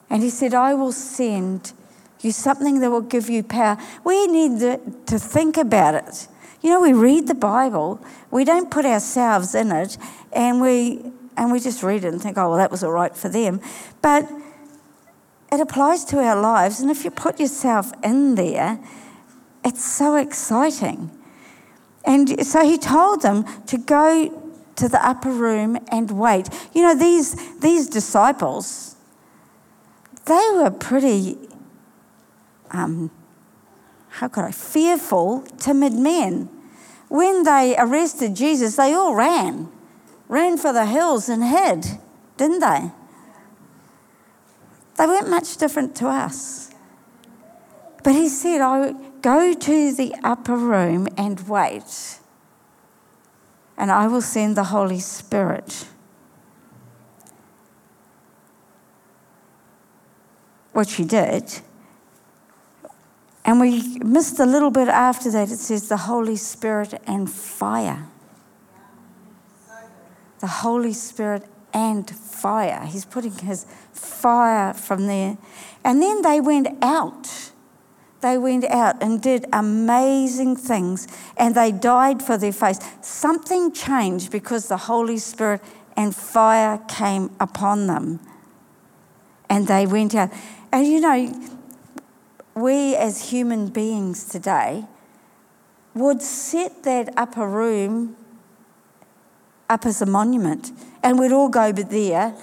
And 0.09 0.21
he 0.21 0.29
said, 0.29 0.53
I 0.53 0.75
will 0.75 0.91
send 0.91 1.73
you 2.21 2.31
something 2.31 2.79
that 2.79 2.89
will 2.89 3.01
give 3.01 3.29
you 3.29 3.43
power. 3.43 3.77
We 4.03 4.27
need 4.27 4.59
to, 4.59 5.19
think 5.19 5.57
about 5.57 5.95
it. 5.95 6.27
You 6.61 6.69
know, 6.69 6.81
we 6.81 6.93
read 6.93 7.27
the 7.27 7.35
Bible, 7.35 7.99
we 8.31 8.45
don't 8.45 8.71
put 8.71 8.85
ourselves 8.85 9.53
in 9.53 9.71
it, 9.71 9.97
and 10.31 10.61
we 10.61 11.11
and 11.35 11.51
we 11.51 11.59
just 11.59 11.81
read 11.81 12.05
it 12.05 12.13
and 12.13 12.21
think, 12.21 12.37
oh 12.37 12.49
well, 12.49 12.57
that 12.57 12.71
was 12.71 12.83
all 12.83 12.91
right 12.91 13.15
for 13.15 13.27
them. 13.27 13.59
But 14.01 14.29
it 15.51 15.59
applies 15.59 16.05
to 16.05 16.19
our 16.19 16.39
lives, 16.39 16.79
and 16.79 16.89
if 16.89 17.03
you 17.03 17.11
put 17.11 17.39
yourself 17.39 17.91
in 18.03 18.35
there, 18.35 18.79
it's 19.63 19.83
so 19.83 20.15
exciting. 20.15 21.11
And 22.05 22.45
so 22.45 22.63
he 22.63 22.77
told 22.77 23.21
them 23.21 23.45
to 23.67 23.77
go 23.77 24.39
to 24.75 24.89
the 24.89 25.05
upper 25.05 25.31
room 25.31 25.77
and 25.89 26.11
wait. 26.11 26.49
You 26.73 26.81
know, 26.81 26.95
these 26.95 27.59
these 27.59 27.87
disciples 27.87 28.93
they 30.25 30.49
were 30.53 30.71
pretty, 30.71 31.37
um, 32.71 33.11
how 34.09 34.29
could 34.29 34.45
I, 34.45 34.51
fearful, 34.51 35.41
timid 35.57 35.93
men. 35.93 36.49
When 37.09 37.43
they 37.43 37.75
arrested 37.77 38.35
Jesus, 38.35 38.77
they 38.77 38.93
all 38.93 39.15
ran, 39.15 39.69
ran 40.29 40.57
for 40.57 40.71
the 40.71 40.85
hills 40.85 41.27
and 41.27 41.43
hid, 41.43 41.99
didn't 42.37 42.59
they? 42.59 42.91
They 44.97 45.05
weren't 45.05 45.29
much 45.29 45.57
different 45.57 45.95
to 45.97 46.07
us. 46.07 46.71
But 48.03 48.13
he 48.13 48.29
said, 48.29 48.61
I 48.61 48.93
go 49.23 49.53
to 49.53 49.93
the 49.93 50.13
upper 50.23 50.55
room 50.55 51.07
and 51.17 51.47
wait, 51.47 52.19
and 53.75 53.89
I 53.89 54.05
will 54.05 54.21
send 54.21 54.55
the 54.55 54.65
Holy 54.65 54.99
Spirit. 54.99 55.87
what 60.73 60.89
she 60.89 61.05
did. 61.05 61.61
And 63.45 63.59
we 63.59 63.99
missed 63.99 64.39
a 64.39 64.45
little 64.45 64.71
bit 64.71 64.87
after 64.87 65.31
that. 65.31 65.49
It 65.49 65.59
says 65.59 65.87
the 65.87 65.97
Holy 65.97 66.35
Spirit 66.35 67.01
and 67.05 67.31
fire. 67.31 68.07
The 70.39 70.47
Holy 70.47 70.93
Spirit 70.93 71.45
and 71.73 72.09
fire. 72.09 72.85
He's 72.85 73.05
putting 73.05 73.33
his 73.33 73.65
fire 73.91 74.73
from 74.73 75.07
there. 75.07 75.37
And 75.83 76.01
then 76.01 76.21
they 76.21 76.41
went 76.41 76.67
out. 76.81 77.51
They 78.23 78.37
went 78.37 78.63
out 78.65 79.03
and 79.03 79.21
did 79.21 79.45
amazing 79.51 80.55
things 80.55 81.09
and 81.35 81.53
they 81.55 81.73
died 81.73 82.23
for 82.23 82.37
their 82.37 82.53
faith. 82.53 83.03
Something 83.03 83.73
changed 83.73 84.31
because 84.31 84.69
the 84.69 84.77
Holy 84.77 85.17
Spirit 85.17 85.61
and 85.97 86.15
fire 86.15 86.79
came 86.87 87.31
upon 87.41 87.87
them. 87.87 88.21
And 89.49 89.67
they 89.67 89.85
went 89.85 90.15
out. 90.15 90.31
And 90.71 90.87
you 90.87 91.01
know, 91.01 91.51
we 92.55 92.95
as 92.95 93.29
human 93.29 93.67
beings 93.67 94.23
today 94.29 94.85
would 95.93 96.21
set 96.21 96.83
that 96.83 97.13
upper 97.17 97.45
room 97.45 98.15
up 99.69 99.85
as 99.85 100.01
a 100.01 100.05
monument, 100.05 100.71
and 101.03 101.19
we'd 101.19 101.31
all 101.31 101.49
go 101.49 101.71
there, 101.71 102.35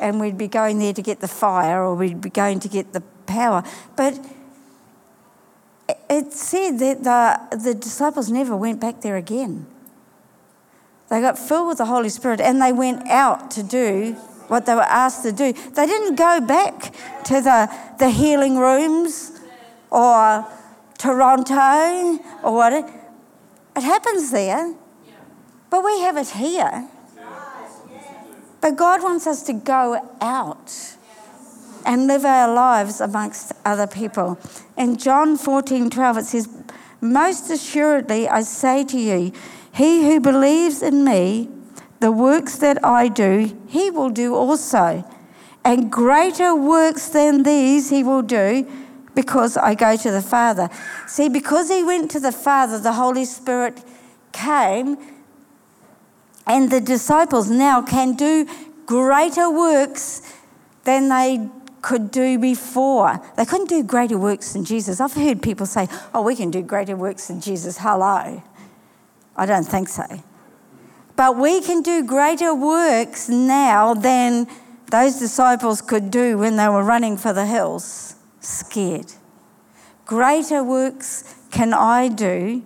and 0.00 0.20
we'd 0.20 0.38
be 0.38 0.48
going 0.48 0.78
there 0.78 0.92
to 0.92 1.02
get 1.02 1.20
the 1.20 1.28
fire, 1.28 1.82
or 1.82 1.94
we'd 1.94 2.20
be 2.20 2.30
going 2.30 2.58
to 2.60 2.68
get 2.68 2.92
the 2.92 3.00
power. 3.26 3.62
But 3.96 4.18
it 5.88 6.32
said 6.32 6.78
that 6.78 7.04
the, 7.04 7.56
the 7.56 7.74
disciples 7.74 8.30
never 8.30 8.56
went 8.56 8.80
back 8.80 9.00
there 9.00 9.16
again. 9.16 9.66
They 11.10 11.20
got 11.20 11.38
filled 11.38 11.68
with 11.68 11.78
the 11.78 11.86
Holy 11.86 12.08
Spirit 12.08 12.40
and 12.40 12.60
they 12.60 12.72
went 12.72 13.08
out 13.08 13.50
to 13.52 13.62
do 13.62 14.12
what 14.48 14.66
they 14.66 14.74
were 14.74 14.82
asked 14.82 15.22
to 15.22 15.32
do. 15.32 15.52
They 15.52 15.86
didn't 15.86 16.16
go 16.16 16.40
back 16.40 16.94
to 17.24 17.40
the, 17.40 17.70
the 17.98 18.10
healing 18.10 18.56
rooms 18.56 19.32
or 19.90 20.46
Toronto 20.98 22.18
or 22.42 22.54
what. 22.54 22.72
It, 22.72 22.84
it 23.76 23.82
happens 23.82 24.30
there, 24.30 24.74
but 25.70 25.84
we 25.84 26.00
have 26.00 26.16
it 26.16 26.28
here. 26.28 26.88
But 28.60 28.76
God 28.76 29.02
wants 29.02 29.26
us 29.26 29.42
to 29.44 29.52
go 29.52 30.16
out 30.20 30.93
and 31.84 32.06
live 32.06 32.24
our 32.24 32.52
lives 32.52 33.00
amongst 33.00 33.52
other 33.64 33.86
people. 33.86 34.38
In 34.76 34.96
John 34.96 35.36
14 35.36 35.90
12, 35.90 36.18
it 36.18 36.24
says, 36.24 36.48
Most 37.00 37.50
assuredly 37.50 38.28
I 38.28 38.42
say 38.42 38.84
to 38.84 38.98
you, 38.98 39.32
he 39.72 40.06
who 40.06 40.20
believes 40.20 40.82
in 40.82 41.04
me, 41.04 41.48
the 42.00 42.12
works 42.12 42.56
that 42.58 42.84
I 42.84 43.08
do, 43.08 43.58
he 43.66 43.90
will 43.90 44.10
do 44.10 44.34
also. 44.34 45.04
And 45.64 45.90
greater 45.90 46.54
works 46.54 47.08
than 47.08 47.42
these 47.42 47.90
he 47.90 48.04
will 48.04 48.22
do 48.22 48.70
because 49.14 49.56
I 49.56 49.74
go 49.74 49.96
to 49.96 50.10
the 50.10 50.20
Father. 50.20 50.68
See, 51.06 51.28
because 51.28 51.70
he 51.70 51.82
went 51.82 52.10
to 52.12 52.20
the 52.20 52.32
Father, 52.32 52.78
the 52.78 52.92
Holy 52.92 53.24
Spirit 53.24 53.82
came, 54.32 54.98
and 56.46 56.70
the 56.70 56.80
disciples 56.80 57.48
now 57.48 57.80
can 57.80 58.14
do 58.14 58.46
greater 58.86 59.50
works 59.50 60.20
than 60.84 61.08
they 61.08 61.48
could 61.84 62.10
do 62.10 62.38
before. 62.38 63.20
They 63.36 63.44
couldn't 63.44 63.68
do 63.68 63.82
greater 63.82 64.16
works 64.16 64.54
than 64.54 64.64
Jesus. 64.64 65.02
I've 65.02 65.12
heard 65.12 65.42
people 65.42 65.66
say, 65.66 65.86
oh, 66.14 66.22
we 66.22 66.34
can 66.34 66.50
do 66.50 66.62
greater 66.62 66.96
works 66.96 67.28
than 67.28 67.42
Jesus. 67.42 67.76
Hello. 67.78 68.42
I 69.36 69.46
don't 69.46 69.64
think 69.64 69.90
so. 69.90 70.06
But 71.14 71.36
we 71.36 71.60
can 71.60 71.82
do 71.82 72.02
greater 72.02 72.54
works 72.54 73.28
now 73.28 73.92
than 73.92 74.46
those 74.90 75.18
disciples 75.18 75.82
could 75.82 76.10
do 76.10 76.38
when 76.38 76.56
they 76.56 76.68
were 76.70 76.82
running 76.82 77.18
for 77.18 77.34
the 77.34 77.44
hills, 77.44 78.16
scared. 78.40 79.12
Greater 80.06 80.64
works 80.64 81.34
can 81.50 81.74
I 81.74 82.08
do 82.08 82.64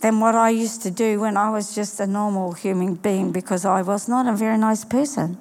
than 0.00 0.20
what 0.20 0.34
I 0.34 0.50
used 0.50 0.82
to 0.82 0.90
do 0.90 1.20
when 1.20 1.38
I 1.38 1.48
was 1.48 1.74
just 1.74 2.00
a 2.00 2.06
normal 2.06 2.52
human 2.52 2.96
being 2.96 3.32
because 3.32 3.64
I 3.64 3.80
was 3.80 4.08
not 4.08 4.26
a 4.26 4.36
very 4.36 4.58
nice 4.58 4.84
person. 4.84 5.38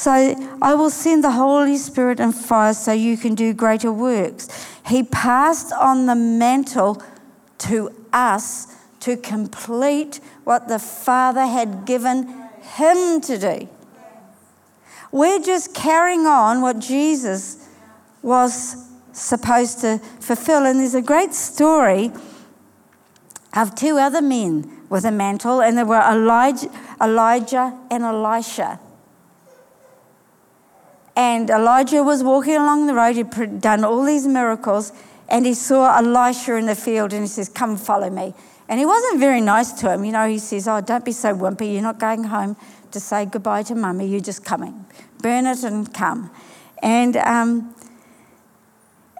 So 0.00 0.34
I 0.62 0.72
will 0.72 0.88
send 0.88 1.22
the 1.22 1.32
Holy 1.32 1.76
Spirit 1.76 2.20
and 2.20 2.34
fire 2.34 2.72
so 2.72 2.90
you 2.90 3.18
can 3.18 3.34
do 3.34 3.52
greater 3.52 3.92
works. 3.92 4.48
He 4.86 5.02
passed 5.02 5.74
on 5.74 6.06
the 6.06 6.14
mantle 6.14 7.02
to 7.58 7.90
us 8.10 8.74
to 9.00 9.18
complete 9.18 10.20
what 10.44 10.68
the 10.68 10.78
Father 10.78 11.44
had 11.44 11.84
given 11.84 12.48
him 12.62 13.20
to 13.20 13.36
do. 13.36 13.68
We're 15.12 15.38
just 15.38 15.74
carrying 15.74 16.24
on 16.24 16.62
what 16.62 16.78
Jesus 16.78 17.68
was 18.22 18.88
supposed 19.12 19.82
to 19.82 19.98
fulfill. 19.98 20.64
And 20.64 20.80
there's 20.80 20.94
a 20.94 21.02
great 21.02 21.34
story 21.34 22.10
of 23.54 23.74
two 23.74 23.98
other 23.98 24.22
men 24.22 24.80
with 24.88 25.04
a 25.04 25.10
mantle, 25.10 25.60
and 25.60 25.76
they 25.76 25.84
were 25.84 26.00
Elijah, 26.00 26.70
Elijah 27.02 27.78
and 27.90 28.02
Elisha. 28.02 28.80
And 31.20 31.50
Elijah 31.50 32.02
was 32.02 32.22
walking 32.22 32.56
along 32.56 32.86
the 32.86 32.94
road, 32.94 33.14
he'd 33.14 33.60
done 33.60 33.84
all 33.84 34.04
these 34.04 34.26
miracles, 34.26 34.90
and 35.28 35.44
he 35.44 35.52
saw 35.52 35.98
Elisha 35.98 36.54
in 36.54 36.64
the 36.64 36.74
field, 36.74 37.12
and 37.12 37.20
he 37.20 37.28
says, 37.28 37.50
Come 37.50 37.76
follow 37.76 38.08
me. 38.08 38.32
And 38.70 38.80
he 38.80 38.86
wasn't 38.86 39.20
very 39.20 39.42
nice 39.42 39.70
to 39.80 39.92
him. 39.92 40.02
You 40.06 40.12
know, 40.12 40.26
he 40.26 40.38
says, 40.38 40.66
Oh, 40.66 40.80
don't 40.80 41.04
be 41.04 41.12
so 41.12 41.34
wimpy. 41.34 41.74
You're 41.74 41.82
not 41.82 41.98
going 41.98 42.24
home 42.24 42.56
to 42.92 43.00
say 43.00 43.26
goodbye 43.26 43.64
to 43.64 43.74
mummy. 43.74 44.06
You're 44.06 44.22
just 44.22 44.46
coming. 44.46 44.86
Burn 45.18 45.44
it 45.44 45.62
and 45.62 45.92
come. 45.92 46.30
And, 46.82 47.18
um, 47.18 47.74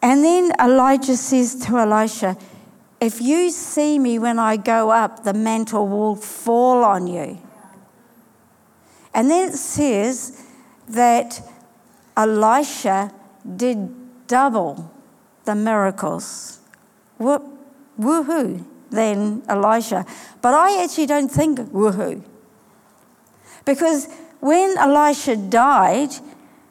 and 0.01 0.25
then 0.25 0.53
Elijah 0.59 1.19
says 1.19 1.55
to 1.67 1.77
Elisha, 1.77 2.39
If 2.99 3.21
you 3.21 3.51
see 3.51 3.99
me 3.99 4.19
when 4.19 4.39
I 4.39 4.57
go 4.57 4.89
up, 4.89 5.25
the 5.25 5.35
mantle 5.35 5.87
will 5.87 6.17
fall 6.17 6.83
on 6.83 7.07
you. 7.09 7.39
And 9.13 9.31
then 9.31 9.51
it 9.51 9.57
says 9.57 10.47
that 10.89 11.43
Elisha 12.17 13.13
did 13.57 14.27
double 14.27 14.91
the 15.45 15.55
miracles. 15.55 16.61
Whoop, 17.19 17.43
woohoo 17.99 18.65
than 18.91 19.43
Elisha. 19.49 20.05
But 20.43 20.55
I 20.55 20.83
actually 20.83 21.07
don't 21.07 21.31
think 21.31 21.59
woohoo. 21.59 22.23
Because 23.65 24.09
when 24.41 24.77
Elisha 24.79 25.37
died, 25.37 26.11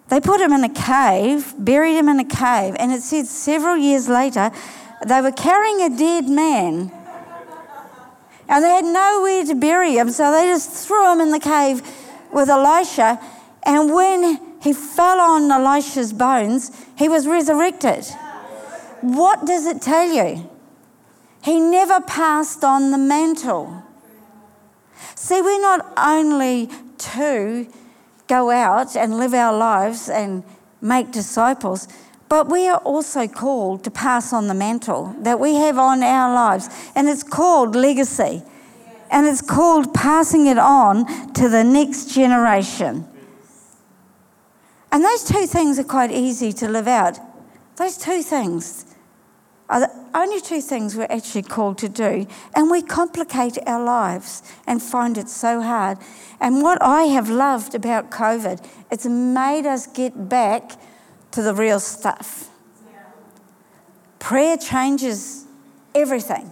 they 0.09 0.19
put 0.19 0.41
him 0.41 0.51
in 0.53 0.63
a 0.63 0.73
cave, 0.73 1.53
buried 1.57 1.95
him 1.95 2.09
in 2.09 2.19
a 2.19 2.25
cave, 2.25 2.75
and 2.79 2.91
it 2.91 3.01
said 3.01 3.27
several 3.27 3.77
years 3.77 4.09
later 4.09 4.51
they 5.05 5.21
were 5.21 5.31
carrying 5.31 5.81
a 5.81 5.95
dead 5.95 6.27
man. 6.27 6.91
And 8.49 8.63
they 8.63 8.69
had 8.69 8.85
nowhere 8.85 9.45
to 9.45 9.55
bury 9.55 9.93
him, 9.93 10.09
so 10.09 10.31
they 10.31 10.45
just 10.47 10.87
threw 10.87 11.11
him 11.13 11.21
in 11.21 11.29
the 11.29 11.39
cave 11.39 11.83
with 12.33 12.49
Elisha. 12.49 13.19
And 13.63 13.93
when 13.93 14.48
he 14.61 14.73
fell 14.73 15.19
on 15.19 15.51
Elisha's 15.51 16.13
bones, 16.13 16.71
he 16.97 17.07
was 17.07 17.27
resurrected. 17.27 18.05
What 19.01 19.45
does 19.45 19.65
it 19.65 19.81
tell 19.81 20.11
you? 20.11 20.49
He 21.43 21.59
never 21.59 22.01
passed 22.01 22.63
on 22.63 22.91
the 22.91 22.97
mantle. 22.97 23.83
See, 25.15 25.41
we're 25.41 25.61
not 25.61 25.93
only 25.97 26.69
to 26.97 27.67
go 28.27 28.51
out 28.51 28.95
and 28.95 29.17
live 29.17 29.33
our 29.33 29.57
lives 29.57 30.09
and 30.09 30.43
make 30.81 31.11
disciples, 31.11 31.87
but 32.27 32.49
we 32.49 32.67
are 32.67 32.77
also 32.79 33.27
called 33.27 33.83
to 33.85 33.91
pass 33.91 34.33
on 34.33 34.47
the 34.47 34.53
mantle 34.53 35.15
that 35.19 35.39
we 35.39 35.55
have 35.55 35.77
on 35.77 36.03
our 36.03 36.33
lives. 36.33 36.69
And 36.95 37.09
it's 37.09 37.23
called 37.23 37.75
legacy. 37.75 38.43
And 39.11 39.25
it's 39.25 39.41
called 39.41 39.93
passing 39.93 40.45
it 40.45 40.59
on 40.59 41.33
to 41.33 41.49
the 41.49 41.63
next 41.63 42.13
generation. 42.13 43.07
And 44.91 45.03
those 45.03 45.23
two 45.23 45.45
things 45.45 45.77
are 45.79 45.83
quite 45.83 46.11
easy 46.11 46.51
to 46.53 46.67
live 46.67 46.87
out. 46.87 47.19
Those 47.75 47.97
two 47.97 48.21
things 48.23 48.85
are 49.69 49.81
the 49.81 49.91
only 50.15 50.41
two 50.41 50.61
things 50.61 50.95
we're 50.95 51.07
actually 51.09 51.43
called 51.43 51.77
to 51.77 51.89
do. 51.89 52.25
And 52.55 52.71
we 52.71 52.81
complicate 52.81 53.57
our 53.67 53.83
lives 53.83 54.41
and 54.65 54.81
find 54.81 55.17
it 55.17 55.29
so 55.29 55.61
hard. 55.61 55.99
And 56.41 56.63
what 56.63 56.81
I 56.81 57.03
have 57.03 57.29
loved 57.29 57.75
about 57.75 58.09
COVID, 58.09 58.65
it's 58.89 59.05
made 59.05 59.65
us 59.67 59.85
get 59.85 60.27
back 60.27 60.71
to 61.31 61.43
the 61.43 61.53
real 61.53 61.79
stuff. 61.79 62.49
Prayer 64.17 64.57
changes 64.57 65.45
everything. 65.93 66.51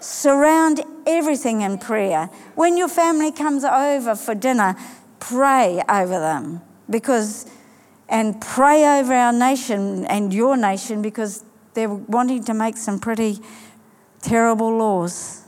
Surround 0.00 0.80
everything 1.06 1.60
in 1.62 1.78
prayer. 1.78 2.26
When 2.54 2.76
your 2.76 2.88
family 2.88 3.30
comes 3.30 3.64
over 3.64 4.14
for 4.14 4.34
dinner, 4.34 4.76
pray 5.20 5.82
over 5.88 6.18
them 6.18 6.62
because 6.88 7.46
and 8.08 8.40
pray 8.40 8.98
over 8.98 9.12
our 9.12 9.32
nation 9.32 10.06
and 10.06 10.32
your 10.32 10.56
nation 10.56 11.02
because 11.02 11.44
they're 11.74 11.88
wanting 11.88 12.42
to 12.44 12.54
make 12.54 12.76
some 12.76 12.98
pretty 12.98 13.38
terrible 14.22 14.76
laws. 14.76 15.44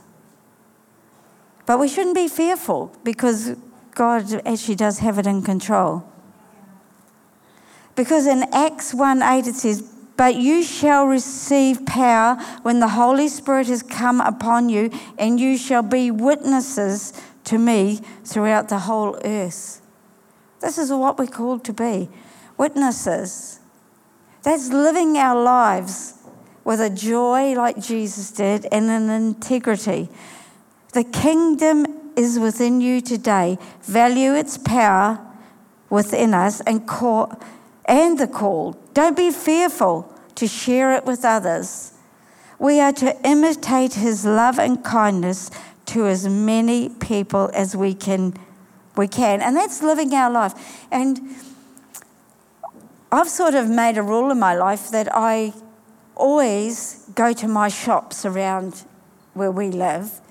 But 1.65 1.79
we 1.79 1.87
shouldn't 1.87 2.15
be 2.15 2.27
fearful 2.27 2.95
because 3.03 3.55
God 3.95 4.41
actually 4.45 4.75
does 4.75 4.99
have 4.99 5.17
it 5.17 5.25
in 5.25 5.41
control. 5.41 6.03
Because 7.95 8.25
in 8.27 8.43
Acts 8.53 8.93
1 8.93 9.21
8 9.21 9.47
it 9.47 9.55
says, 9.55 9.81
But 10.15 10.35
you 10.35 10.63
shall 10.63 11.05
receive 11.05 11.85
power 11.85 12.35
when 12.61 12.79
the 12.79 12.89
Holy 12.89 13.27
Spirit 13.27 13.67
has 13.67 13.83
come 13.83 14.21
upon 14.21 14.69
you, 14.69 14.91
and 15.17 15.39
you 15.39 15.57
shall 15.57 15.83
be 15.83 16.11
witnesses 16.11 17.13
to 17.51 17.57
me 17.57 17.99
throughout 18.23 18.69
the 18.69 18.79
whole 18.79 19.19
earth. 19.25 19.81
This 20.61 20.77
is 20.77 20.89
what 20.89 21.19
we're 21.19 21.27
called 21.27 21.65
to 21.65 21.73
be 21.73 22.09
witnesses. 22.57 23.59
That's 24.43 24.69
living 24.69 25.17
our 25.17 25.43
lives 25.43 26.13
with 26.63 26.79
a 26.79 26.89
joy 26.89 27.53
like 27.53 27.77
Jesus 27.77 28.31
did 28.31 28.67
and 28.71 28.89
an 28.89 29.09
integrity. 29.09 30.07
The 30.93 31.03
kingdom 31.03 32.13
is 32.15 32.39
within 32.39 32.79
you 32.79 33.01
today. 33.01 33.57
Value 33.81 34.33
its 34.33 34.57
power 34.57 35.19
within 35.89 36.33
us 36.33 36.61
and 36.61 36.87
call 36.87 37.37
and 37.83 38.17
the 38.17 38.27
call. 38.27 38.77
Don't 38.93 39.17
be 39.17 39.29
fearful 39.29 40.09
to 40.35 40.47
share 40.47 40.93
it 40.93 41.03
with 41.03 41.25
others. 41.25 41.91
We 42.59 42.79
are 42.79 42.93
to 42.93 43.17
imitate 43.27 43.95
his 43.95 44.23
love 44.23 44.57
and 44.57 44.81
kindness 44.83 45.49
to 45.93 46.07
as 46.07 46.27
many 46.27 46.89
people 46.89 47.49
as 47.53 47.75
we 47.75 47.93
can 47.93 48.33
we 48.97 49.07
can. 49.07 49.41
And 49.41 49.55
that's 49.55 49.81
living 49.81 50.13
our 50.13 50.29
life. 50.29 50.53
And 50.91 51.19
I've 53.11 53.29
sort 53.29 53.55
of 53.55 53.69
made 53.69 53.97
a 53.97 54.03
rule 54.03 54.31
in 54.31 54.39
my 54.39 54.53
life 54.53 54.89
that 54.91 55.07
I 55.13 55.53
always 56.15 57.05
go 57.15 57.33
to 57.33 57.47
my 57.47 57.69
shops 57.69 58.25
around 58.25 58.83
where 59.33 59.51
we 59.51 59.69
live 59.69 60.21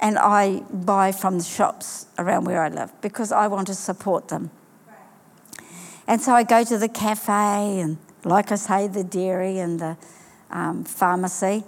and 0.00 0.18
I 0.18 0.60
buy 0.70 1.12
from 1.12 1.38
the 1.38 1.44
shops 1.44 2.06
around 2.18 2.44
where 2.44 2.62
I 2.62 2.68
live 2.68 2.92
because 3.00 3.32
I 3.32 3.46
want 3.46 3.66
to 3.66 3.74
support 3.74 4.28
them. 4.28 4.50
And 6.06 6.20
so 6.20 6.32
I 6.32 6.42
go 6.42 6.64
to 6.64 6.78
the 6.78 6.88
cafe 6.88 7.80
and, 7.80 7.98
like 8.24 8.50
I 8.52 8.56
say, 8.56 8.88
the 8.88 9.04
dairy 9.04 9.58
and 9.58 9.78
the 9.78 9.96
um, 10.50 10.84
pharmacy. 10.84 11.62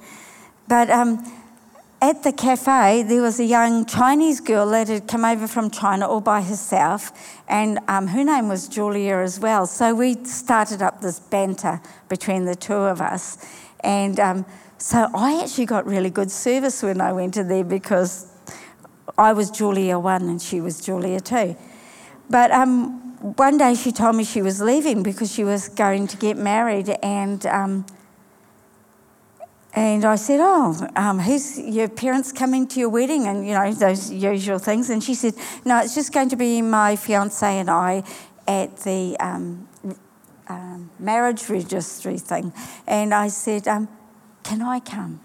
But 0.69 0.91
um, 0.91 1.42
at 2.03 2.25
the 2.25 2.33
cafe, 2.33 3.05
there 3.05 3.23
was 3.23 3.39
a 3.39 3.45
young 3.45 3.87
Chinese 3.87 4.41
girl 4.41 4.69
that 4.71 4.89
had 4.89 5.07
come 5.07 5.25
over 5.25 5.47
from 5.47 5.71
China 5.71 6.09
all 6.09 6.21
by 6.21 6.43
herself, 6.43 7.13
and 7.49 7.79
um, 7.87 8.09
her 8.09 8.25
name 8.25 8.49
was 8.49 8.67
Julia 8.67 9.19
as 9.19 9.39
well. 9.39 9.67
So 9.67 9.95
we 9.95 10.23
started 10.25 10.83
up 10.83 11.01
this 11.01 11.21
banter 11.21 11.81
between 12.09 12.45
the 12.45 12.57
two 12.57 12.75
of 12.75 13.01
us. 13.01 13.39
And 13.85 14.19
um, 14.19 14.45
so 14.79 15.09
I 15.15 15.41
actually 15.45 15.67
got 15.67 15.87
really 15.87 16.11
good 16.11 16.33
service 16.33 16.83
when 16.83 17.01
I 17.01 17.13
went 17.13 17.35
to 17.35 17.45
there 17.45 17.63
because 17.63 18.27
I 19.17 19.33
was 19.33 19.53
Julia 19.53 19.97
1 19.97 20.23
and 20.23 20.43
she 20.43 20.61
was 20.61 20.85
Julia 20.85 21.21
2. 21.21 21.55
But 22.29 22.51
um, 22.51 23.01
one 23.37 23.59
day 23.59 23.77
she 23.77 23.93
told 23.93 24.17
me 24.17 24.25
she 24.25 24.43
was 24.43 24.61
leaving 24.61 25.05
because 25.05 25.33
she 25.33 25.45
was 25.45 25.69
going 25.69 26.09
to 26.09 26.17
get 26.17 26.37
married 26.37 26.89
and 27.01 27.47
um, 27.47 27.87
and 29.75 30.05
I 30.05 30.17
said, 30.17 30.41
Oh, 30.41 30.87
um, 30.97 31.19
who's 31.19 31.59
your 31.59 31.89
parents 31.89 32.31
coming 32.31 32.67
to 32.69 32.81
your 32.81 32.91
wedding? 32.91 33.27
And, 33.27 33.47
you 33.47 33.55
know, 33.55 33.73
those 33.73 34.11
usual 34.11 34.59
things. 34.59 34.91
And 34.91 35.03
she 35.03 35.15
said, 35.15 35.35
No, 35.65 35.81
it's 35.81 35.95
just 35.95 36.13
going 36.13 36.29
to 36.29 36.37
be 36.37 36.61
my 36.61 36.97
fiance 36.97 37.47
and 37.47 37.71
I 37.71 38.03
at 38.47 38.77
the 38.79 39.17
um, 39.19 39.67
um, 40.49 40.91
marriage 40.99 41.49
registry 41.49 42.19
thing. 42.19 42.53
And 42.87 43.15
I 43.15 43.29
said, 43.29 43.67
um, 43.67 43.89
Can 44.43 44.61
I 44.61 44.81
come? 44.81 45.21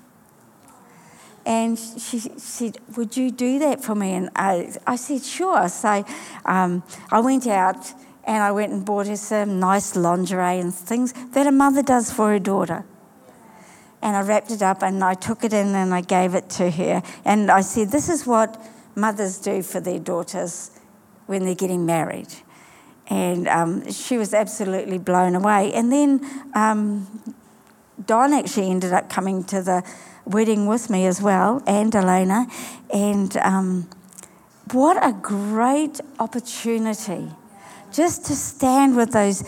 And 1.45 1.77
she 1.77 2.19
said, 2.19 2.77
Would 2.95 3.17
you 3.17 3.31
do 3.31 3.59
that 3.59 3.83
for 3.83 3.95
me? 3.95 4.13
And 4.13 4.29
I, 4.33 4.73
I 4.87 4.95
said, 4.95 5.23
Sure. 5.23 5.67
So 5.67 6.05
um, 6.45 6.83
I 7.11 7.19
went 7.19 7.47
out 7.47 7.93
and 8.23 8.41
I 8.41 8.53
went 8.53 8.71
and 8.71 8.85
bought 8.85 9.07
her 9.07 9.17
some 9.17 9.59
nice 9.59 9.97
lingerie 9.97 10.59
and 10.61 10.73
things 10.73 11.13
that 11.31 11.47
a 11.47 11.51
mother 11.51 11.83
does 11.83 12.13
for 12.13 12.29
her 12.29 12.39
daughter 12.39 12.85
and 14.01 14.15
I 14.15 14.21
wrapped 14.21 14.51
it 14.51 14.61
up 14.61 14.83
and 14.83 15.03
I 15.03 15.13
took 15.13 15.43
it 15.43 15.53
in 15.53 15.75
and 15.75 15.93
I 15.93 16.01
gave 16.01 16.35
it 16.35 16.49
to 16.51 16.69
her. 16.69 17.01
And 17.25 17.49
I 17.49 17.61
said, 17.61 17.91
This 17.91 18.09
is 18.09 18.25
what 18.25 18.61
mothers 18.95 19.39
do 19.39 19.61
for 19.61 19.79
their 19.79 19.99
daughters 19.99 20.71
when 21.25 21.45
they're 21.45 21.55
getting 21.55 21.85
married. 21.85 22.29
And 23.07 23.47
um, 23.47 23.91
she 23.91 24.17
was 24.17 24.33
absolutely 24.33 24.97
blown 24.97 25.35
away. 25.35 25.71
And 25.73 25.91
then 25.91 26.49
um, 26.53 27.33
Don 28.05 28.33
actually 28.33 28.69
ended 28.69 28.93
up 28.93 29.09
coming 29.09 29.43
to 29.45 29.61
the 29.61 29.83
wedding 30.25 30.67
with 30.67 30.89
me 30.89 31.05
as 31.05 31.21
well, 31.21 31.63
and 31.65 31.95
Elena. 31.95 32.47
And 32.93 33.35
um, 33.37 33.89
what 34.71 35.03
a 35.03 35.13
great 35.13 36.01
opportunity 36.19 37.29
just 37.93 38.25
to 38.25 38.35
stand 38.35 38.95
with 38.97 39.11
those 39.13 39.43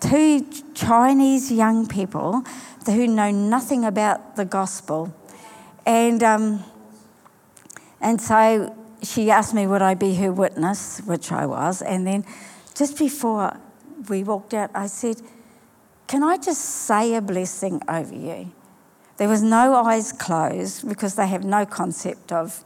two 0.00 0.46
Chinese 0.74 1.52
young 1.52 1.86
people 1.86 2.42
who 2.86 3.06
know 3.06 3.30
nothing 3.30 3.84
about 3.84 4.36
the 4.36 4.44
gospel. 4.44 5.14
And, 5.86 6.22
um, 6.22 6.64
and 8.00 8.20
so 8.20 8.74
she 9.02 9.30
asked 9.30 9.54
me, 9.54 9.66
would 9.66 9.82
I 9.82 9.94
be 9.94 10.14
her 10.16 10.32
witness, 10.32 11.00
which 11.00 11.30
I 11.30 11.46
was. 11.46 11.82
And 11.82 12.06
then 12.06 12.24
just 12.74 12.98
before 12.98 13.58
we 14.08 14.24
walked 14.24 14.54
out, 14.54 14.70
I 14.74 14.86
said, 14.86 15.20
Can 16.06 16.22
I 16.22 16.36
just 16.36 16.60
say 16.60 17.14
a 17.14 17.20
blessing 17.20 17.80
over 17.88 18.14
you? 18.14 18.52
There 19.16 19.28
was 19.28 19.42
no 19.42 19.74
eyes 19.74 20.12
closed 20.12 20.88
because 20.88 21.14
they 21.14 21.26
have 21.28 21.44
no 21.44 21.64
concept 21.64 22.32
of 22.32 22.64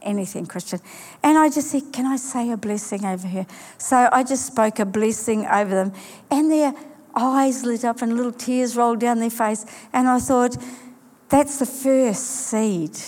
anything 0.00 0.46
Christian. 0.46 0.80
And 1.22 1.36
I 1.38 1.48
just 1.48 1.70
said, 1.70 1.92
Can 1.92 2.06
I 2.06 2.16
say 2.16 2.50
a 2.50 2.56
blessing 2.56 3.04
over 3.04 3.26
her? 3.26 3.46
So 3.78 4.08
I 4.12 4.22
just 4.22 4.46
spoke 4.46 4.78
a 4.78 4.86
blessing 4.86 5.46
over 5.46 5.74
them. 5.74 5.92
And 6.30 6.50
their 6.50 6.74
eyes 7.14 7.64
lit 7.64 7.84
up 7.84 8.02
and 8.02 8.16
little 8.16 8.32
tears 8.32 8.76
rolled 8.76 9.00
down 9.00 9.18
their 9.18 9.30
face. 9.30 9.64
And 9.92 10.08
I 10.08 10.18
thought, 10.18 10.56
That's 11.28 11.58
the 11.58 11.66
first 11.66 12.24
seed 12.48 12.98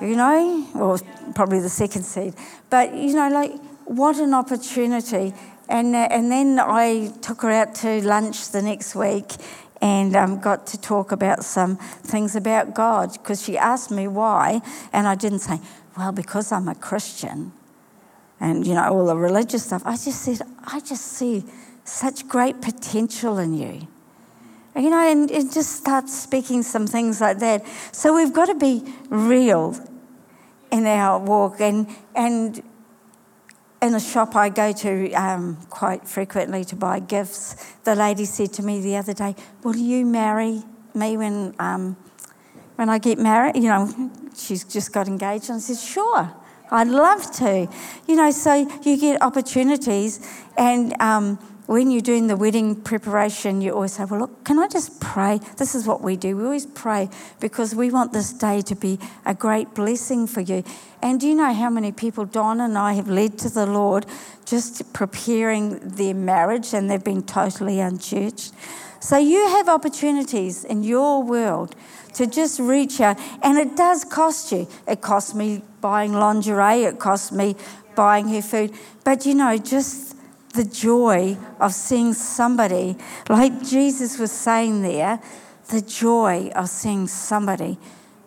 you 0.00 0.16
know, 0.16 0.66
or 0.74 0.98
probably 1.34 1.60
the 1.60 1.68
second 1.68 2.02
seed. 2.02 2.34
But, 2.70 2.94
you 2.94 3.14
know, 3.14 3.28
like, 3.28 3.52
what 3.84 4.16
an 4.18 4.34
opportunity. 4.34 5.32
And, 5.68 5.94
uh, 5.94 6.08
and 6.10 6.30
then 6.30 6.58
I 6.60 7.12
took 7.22 7.42
her 7.42 7.50
out 7.50 7.74
to 7.76 8.00
lunch 8.02 8.50
the 8.50 8.62
next 8.62 8.94
week 8.94 9.32
and 9.80 10.16
um, 10.16 10.40
got 10.40 10.66
to 10.68 10.80
talk 10.80 11.12
about 11.12 11.44
some 11.44 11.76
things 11.76 12.36
about 12.36 12.74
God 12.74 13.12
because 13.12 13.42
she 13.42 13.58
asked 13.58 13.90
me 13.90 14.08
why. 14.08 14.60
And 14.92 15.06
I 15.06 15.14
didn't 15.14 15.40
say, 15.40 15.60
well, 15.96 16.12
because 16.12 16.52
I'm 16.52 16.68
a 16.68 16.74
Christian 16.74 17.52
and, 18.38 18.66
you 18.66 18.74
know, 18.74 18.92
all 18.92 19.06
the 19.06 19.16
religious 19.16 19.64
stuff. 19.64 19.82
I 19.84 19.92
just 19.92 20.22
said, 20.22 20.42
I 20.64 20.80
just 20.80 21.04
see 21.04 21.44
such 21.86 22.28
great 22.28 22.60
potential 22.60 23.38
in 23.38 23.54
you. 23.54 23.88
You 24.76 24.90
know, 24.90 25.10
and 25.10 25.30
it 25.30 25.52
just 25.52 25.76
start 25.76 26.08
speaking 26.08 26.62
some 26.62 26.86
things 26.86 27.20
like 27.20 27.38
that. 27.38 27.64
So 27.92 28.14
we've 28.14 28.32
got 28.32 28.46
to 28.46 28.54
be 28.54 28.82
real 29.08 29.74
in 30.70 30.86
our 30.86 31.18
walk. 31.18 31.60
And, 31.60 31.86
and 32.14 32.62
in 33.80 33.94
a 33.94 34.00
shop 34.00 34.36
I 34.36 34.50
go 34.50 34.72
to 34.72 35.12
um, 35.12 35.56
quite 35.70 36.06
frequently 36.06 36.62
to 36.66 36.76
buy 36.76 37.00
gifts, 37.00 37.54
the 37.84 37.94
lady 37.94 38.26
said 38.26 38.52
to 38.54 38.62
me 38.62 38.82
the 38.82 38.96
other 38.96 39.14
day, 39.14 39.34
Will 39.62 39.76
you 39.76 40.04
marry 40.04 40.62
me 40.94 41.16
when, 41.16 41.54
um, 41.58 41.96
when 42.74 42.90
I 42.90 42.98
get 42.98 43.18
married? 43.18 43.56
You 43.56 43.68
know, 43.68 44.10
she's 44.36 44.64
just 44.64 44.92
got 44.92 45.08
engaged. 45.08 45.48
And 45.48 45.56
I 45.56 45.60
said, 45.60 45.78
Sure. 45.78 46.34
I'd 46.70 46.88
love 46.88 47.30
to. 47.36 47.68
You 48.08 48.16
know, 48.16 48.30
so 48.30 48.68
you 48.82 48.98
get 48.98 49.22
opportunities, 49.22 50.20
and 50.58 51.00
um, 51.00 51.38
when 51.66 51.90
you're 51.90 52.00
doing 52.00 52.28
the 52.28 52.36
wedding 52.36 52.76
preparation, 52.76 53.60
you 53.60 53.72
always 53.74 53.94
say, 53.94 54.04
Well, 54.04 54.20
look, 54.20 54.44
can 54.44 54.58
I 54.58 54.68
just 54.68 55.00
pray? 55.00 55.40
This 55.56 55.74
is 55.74 55.86
what 55.86 56.00
we 56.00 56.16
do. 56.16 56.36
We 56.36 56.44
always 56.44 56.66
pray 56.66 57.08
because 57.40 57.74
we 57.74 57.90
want 57.90 58.12
this 58.12 58.32
day 58.32 58.62
to 58.62 58.74
be 58.74 58.98
a 59.24 59.34
great 59.34 59.74
blessing 59.74 60.26
for 60.26 60.40
you. 60.40 60.62
And 61.02 61.20
do 61.20 61.26
you 61.26 61.34
know 61.34 61.52
how 61.52 61.68
many 61.68 61.92
people 61.92 62.24
Don 62.24 62.60
and 62.60 62.78
I 62.78 62.92
have 62.94 63.08
led 63.08 63.38
to 63.38 63.50
the 63.50 63.66
Lord 63.66 64.06
just 64.44 64.92
preparing 64.92 65.80
their 65.80 66.14
marriage 66.14 66.72
and 66.72 66.88
they've 66.88 67.02
been 67.02 67.22
totally 67.22 67.80
unchurched? 67.80 68.52
So 69.00 69.18
you 69.18 69.48
have 69.48 69.68
opportunities 69.68 70.64
in 70.64 70.82
your 70.82 71.22
world 71.22 71.74
to 72.14 72.26
just 72.26 72.58
reach 72.58 73.00
out, 73.00 73.18
and 73.42 73.58
it 73.58 73.76
does 73.76 74.04
cost 74.04 74.50
you. 74.50 74.66
It 74.88 75.00
costs 75.02 75.34
me 75.34 75.62
buying 75.80 76.12
lingerie, 76.12 76.84
it 76.84 76.98
costs 76.98 77.30
me 77.30 77.56
buying 77.94 78.28
her 78.28 78.42
food. 78.42 78.72
But 79.04 79.26
you 79.26 79.34
know, 79.34 79.58
just 79.58 80.15
the 80.56 80.64
joy 80.64 81.36
of 81.60 81.72
seeing 81.72 82.12
somebody, 82.14 82.96
like 83.28 83.62
Jesus 83.62 84.18
was 84.18 84.32
saying 84.32 84.82
there, 84.82 85.20
the 85.68 85.80
joy 85.80 86.50
of 86.54 86.68
seeing 86.68 87.06
somebody 87.06 87.78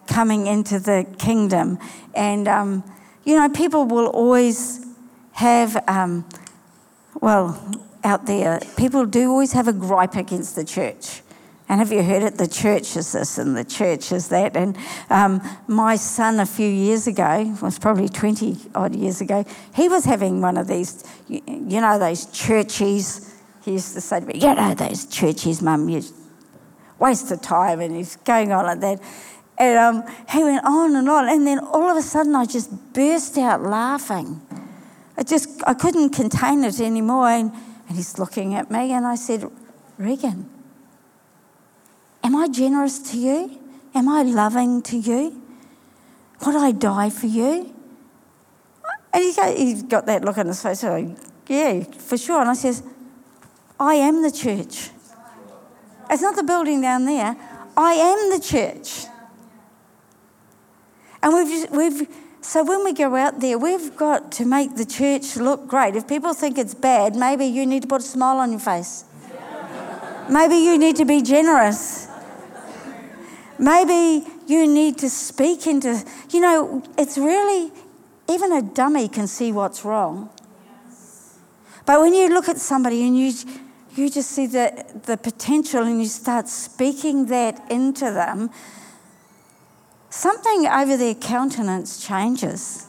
coming 0.07 0.47
into 0.47 0.79
the 0.79 1.05
kingdom. 1.17 1.77
And, 2.13 2.47
um, 2.47 2.83
you 3.25 3.35
know, 3.35 3.49
people 3.49 3.85
will 3.85 4.07
always 4.07 4.85
have, 5.33 5.81
um, 5.87 6.25
well, 7.21 7.81
out 8.03 8.25
there, 8.25 8.59
people 8.77 9.05
do 9.05 9.29
always 9.29 9.53
have 9.53 9.67
a 9.67 9.73
gripe 9.73 10.15
against 10.15 10.55
the 10.55 10.63
church. 10.63 11.21
And 11.69 11.79
have 11.79 11.91
you 11.91 12.01
heard 12.01 12.23
it? 12.23 12.39
The 12.39 12.47
church 12.47 12.97
is 12.97 13.11
this 13.11 13.37
and 13.37 13.55
the 13.55 13.63
church 13.63 14.11
is 14.11 14.29
that. 14.29 14.57
And 14.57 14.75
um, 15.11 15.39
my 15.67 15.95
son, 15.97 16.39
a 16.39 16.45
few 16.45 16.67
years 16.67 17.05
ago, 17.05 17.55
was 17.61 17.77
probably 17.77 18.09
20 18.09 18.57
odd 18.73 18.95
years 18.95 19.21
ago, 19.21 19.45
he 19.75 19.87
was 19.87 20.03
having 20.03 20.41
one 20.41 20.57
of 20.57 20.67
these, 20.67 21.03
you, 21.27 21.41
know, 21.79 21.99
those 21.99 22.25
churches. 22.31 23.35
He 23.63 23.73
used 23.73 23.93
to 23.93 24.01
say 24.01 24.19
to 24.19 24.25
me, 24.25 24.39
You 24.39 24.55
know, 24.55 24.73
those 24.73 25.05
churches, 25.05 25.61
mum, 25.61 25.87
you 25.89 26.01
waste 26.97 27.31
of 27.31 27.41
time. 27.41 27.81
And 27.81 27.95
he's 27.95 28.15
going 28.15 28.51
on 28.51 28.65
like 28.65 28.79
that. 28.79 28.99
And 29.59 29.77
um, 29.77 30.15
he 30.27 30.43
went 30.43 30.65
on 30.65 30.95
and 30.95 31.07
on. 31.07 31.29
And 31.29 31.45
then 31.45 31.59
all 31.59 31.91
of 31.91 31.97
a 31.97 32.01
sudden, 32.01 32.33
I 32.35 32.45
just 32.45 32.71
burst 32.93 33.37
out 33.37 33.61
laughing. 33.61 34.41
I 35.17 35.23
just, 35.23 35.61
I 35.67 35.75
couldn't 35.75 36.11
contain 36.11 36.63
it 36.63 36.79
anymore. 36.79 37.27
And, 37.27 37.51
and 37.87 37.95
he's 37.95 38.17
looking 38.17 38.55
at 38.55 38.71
me, 38.71 38.91
and 38.91 39.05
I 39.05 39.15
said, 39.15 39.43
Regan, 39.97 40.49
Am 42.23 42.35
I 42.35 42.47
generous 42.47 42.99
to 43.11 43.17
you? 43.17 43.59
Am 43.95 44.07
I 44.07 44.23
loving 44.23 44.81
to 44.83 44.97
you? 44.97 45.41
Would 46.45 46.55
I 46.55 46.71
die 46.71 47.09
for 47.09 47.27
you? 47.27 47.73
And 49.13 49.23
he 49.23 49.33
got, 49.33 49.57
he 49.57 49.81
got 49.81 50.05
that 50.05 50.23
look 50.23 50.37
on 50.37 50.47
his 50.47 50.61
face. 50.61 50.79
So, 50.79 51.15
yeah, 51.47 51.83
for 51.83 52.17
sure. 52.17 52.41
And 52.41 52.49
I 52.49 52.53
says, 52.53 52.83
I 53.79 53.95
am 53.95 54.21
the 54.21 54.31
church. 54.31 54.91
It's 56.09 56.21
not 56.21 56.35
the 56.35 56.43
building 56.43 56.81
down 56.81 57.05
there. 57.05 57.35
I 57.77 57.93
am 57.93 58.29
the 58.29 58.39
church. 58.39 59.05
And 61.21 61.33
we've, 61.33 61.71
we've, 61.71 62.07
so 62.41 62.63
when 62.63 62.83
we 62.83 62.93
go 62.93 63.15
out 63.15 63.39
there, 63.39 63.57
we've 63.57 63.95
got 63.95 64.31
to 64.33 64.45
make 64.45 64.75
the 64.75 64.85
church 64.85 65.37
look 65.37 65.67
great. 65.67 65.95
If 65.95 66.07
people 66.07 66.33
think 66.33 66.57
it's 66.57 66.73
bad, 66.73 67.15
maybe 67.15 67.45
you 67.45 67.65
need 67.65 67.83
to 67.83 67.87
put 67.87 68.01
a 68.01 68.05
smile 68.05 68.37
on 68.37 68.51
your 68.51 68.59
face. 68.59 69.05
maybe 70.29 70.55
you 70.55 70.77
need 70.77 70.95
to 70.97 71.05
be 71.05 71.21
generous. 71.21 72.08
Maybe 73.59 74.25
you 74.47 74.65
need 74.65 74.97
to 74.99 75.09
speak 75.09 75.67
into, 75.67 76.01
you 76.31 76.39
know, 76.39 76.81
it's 76.97 77.17
really, 77.17 77.71
even 78.29 78.53
a 78.53 78.61
dummy 78.61 79.09
can 79.09 79.27
see 79.27 79.51
what's 79.51 79.83
wrong. 79.83 80.29
But 81.85 81.99
when 81.99 82.13
you 82.13 82.29
look 82.29 82.47
at 82.47 82.57
somebody 82.57 83.05
and 83.05 83.17
you, 83.17 83.33
you 83.95 84.09
just 84.09 84.31
see 84.31 84.47
the, 84.47 84.85
the 85.05 85.17
potential 85.17 85.83
and 85.83 85.99
you 85.99 86.07
start 86.07 86.47
speaking 86.47 87.25
that 87.25 87.69
into 87.69 88.05
them, 88.05 88.49
something 90.09 90.65
over 90.65 90.95
their 90.95 91.15
countenance 91.15 92.05
changes. 92.05 92.87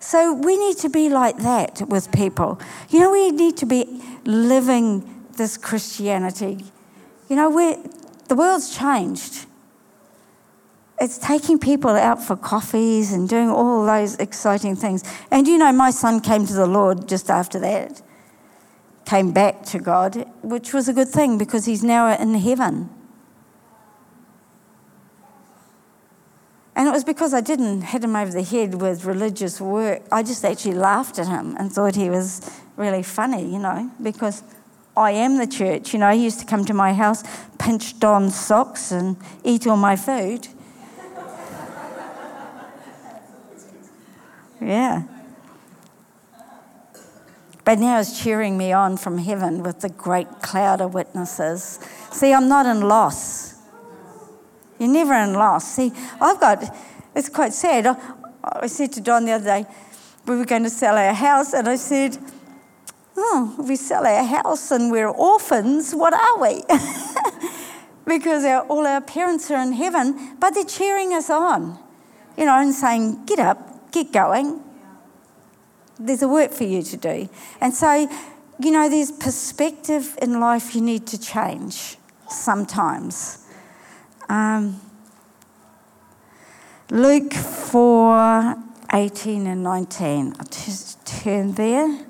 So 0.00 0.34
we 0.34 0.56
need 0.56 0.78
to 0.78 0.88
be 0.88 1.08
like 1.08 1.38
that 1.38 1.88
with 1.88 2.10
people. 2.10 2.60
You 2.90 3.00
know, 3.00 3.12
we 3.12 3.30
need 3.30 3.56
to 3.58 3.66
be 3.66 4.02
living 4.24 5.26
this 5.36 5.56
Christianity. 5.56 6.64
You 7.28 7.36
know, 7.36 7.50
we're 7.50 7.78
the 8.34 8.38
world's 8.38 8.76
changed. 8.76 9.46
It's 11.00 11.18
taking 11.18 11.56
people 11.56 11.90
out 11.90 12.20
for 12.20 12.34
coffees 12.34 13.12
and 13.12 13.28
doing 13.28 13.48
all 13.48 13.86
those 13.86 14.16
exciting 14.16 14.74
things. 14.74 15.04
And 15.30 15.46
you 15.46 15.56
know, 15.56 15.70
my 15.70 15.92
son 15.92 16.18
came 16.18 16.44
to 16.46 16.52
the 16.52 16.66
Lord 16.66 17.08
just 17.08 17.30
after 17.30 17.60
that, 17.60 18.02
came 19.04 19.30
back 19.30 19.62
to 19.66 19.78
God, 19.78 20.28
which 20.42 20.74
was 20.74 20.88
a 20.88 20.92
good 20.92 21.06
thing 21.06 21.38
because 21.38 21.66
he's 21.66 21.84
now 21.84 22.12
in 22.12 22.34
heaven. 22.34 22.90
And 26.74 26.88
it 26.88 26.90
was 26.90 27.04
because 27.04 27.32
I 27.34 27.40
didn't 27.40 27.82
hit 27.82 28.02
him 28.02 28.16
over 28.16 28.32
the 28.32 28.42
head 28.42 28.80
with 28.80 29.04
religious 29.04 29.60
work. 29.60 30.02
I 30.10 30.24
just 30.24 30.44
actually 30.44 30.74
laughed 30.74 31.20
at 31.20 31.28
him 31.28 31.54
and 31.56 31.72
thought 31.72 31.94
he 31.94 32.10
was 32.10 32.50
really 32.76 33.04
funny, 33.04 33.44
you 33.44 33.60
know, 33.60 33.92
because 34.02 34.42
I 34.96 35.10
am 35.12 35.38
the 35.38 35.46
church. 35.46 35.92
You 35.92 35.98
know, 35.98 36.10
he 36.10 36.22
used 36.24 36.40
to 36.40 36.46
come 36.46 36.64
to 36.66 36.74
my 36.74 36.92
house, 36.92 37.24
pinch 37.58 37.98
Don's 37.98 38.34
socks, 38.34 38.92
and 38.92 39.16
eat 39.42 39.66
all 39.66 39.76
my 39.76 39.96
food. 39.96 40.48
yeah. 44.60 45.02
But 47.64 47.78
now 47.78 47.98
he's 47.98 48.20
cheering 48.20 48.58
me 48.58 48.72
on 48.72 48.96
from 48.96 49.18
heaven 49.18 49.62
with 49.62 49.80
the 49.80 49.88
great 49.88 50.28
cloud 50.42 50.80
of 50.80 50.92
witnesses. 50.94 51.80
See, 52.12 52.32
I'm 52.32 52.46
not 52.46 52.66
in 52.66 52.82
loss. 52.82 53.54
You're 54.78 54.90
never 54.90 55.14
in 55.14 55.32
loss. 55.32 55.74
See, 55.74 55.92
I've 56.20 56.38
got, 56.40 56.62
it's 57.16 57.28
quite 57.28 57.52
sad. 57.52 57.86
I, 57.86 57.96
I 58.44 58.66
said 58.66 58.92
to 58.92 59.00
Don 59.00 59.24
the 59.24 59.32
other 59.32 59.44
day, 59.44 59.66
we 60.26 60.36
were 60.36 60.44
going 60.44 60.64
to 60.64 60.70
sell 60.70 60.96
our 60.96 61.14
house, 61.14 61.54
and 61.54 61.68
I 61.68 61.76
said, 61.76 62.18
Oh, 63.16 63.54
we 63.58 63.76
sell 63.76 64.06
our 64.06 64.24
house 64.24 64.70
and 64.70 64.90
we're 64.90 65.08
orphans, 65.08 65.94
what 65.94 66.12
are 66.12 66.40
we? 66.40 66.62
because 68.06 68.44
our, 68.44 68.62
all 68.62 68.86
our 68.86 69.00
parents 69.00 69.50
are 69.50 69.62
in 69.62 69.72
heaven, 69.72 70.36
but 70.40 70.54
they're 70.54 70.64
cheering 70.64 71.12
us 71.12 71.30
on, 71.30 71.78
you 72.36 72.44
know, 72.44 72.58
and 72.60 72.74
saying, 72.74 73.24
Get 73.24 73.38
up, 73.38 73.92
get 73.92 74.12
going. 74.12 74.60
There's 75.98 76.22
a 76.22 76.28
work 76.28 76.50
for 76.50 76.64
you 76.64 76.82
to 76.82 76.96
do. 76.96 77.28
And 77.60 77.72
so, 77.72 78.08
you 78.58 78.70
know, 78.72 78.88
there's 78.88 79.12
perspective 79.12 80.18
in 80.20 80.40
life 80.40 80.74
you 80.74 80.80
need 80.80 81.06
to 81.08 81.20
change 81.20 81.96
sometimes. 82.28 83.46
Um, 84.28 84.80
Luke 86.90 87.32
4 87.32 88.56
18 88.92 89.46
and 89.46 89.62
19. 89.62 90.34
I'll 90.38 90.46
just 90.46 91.04
turn 91.06 91.52
there. 91.52 92.06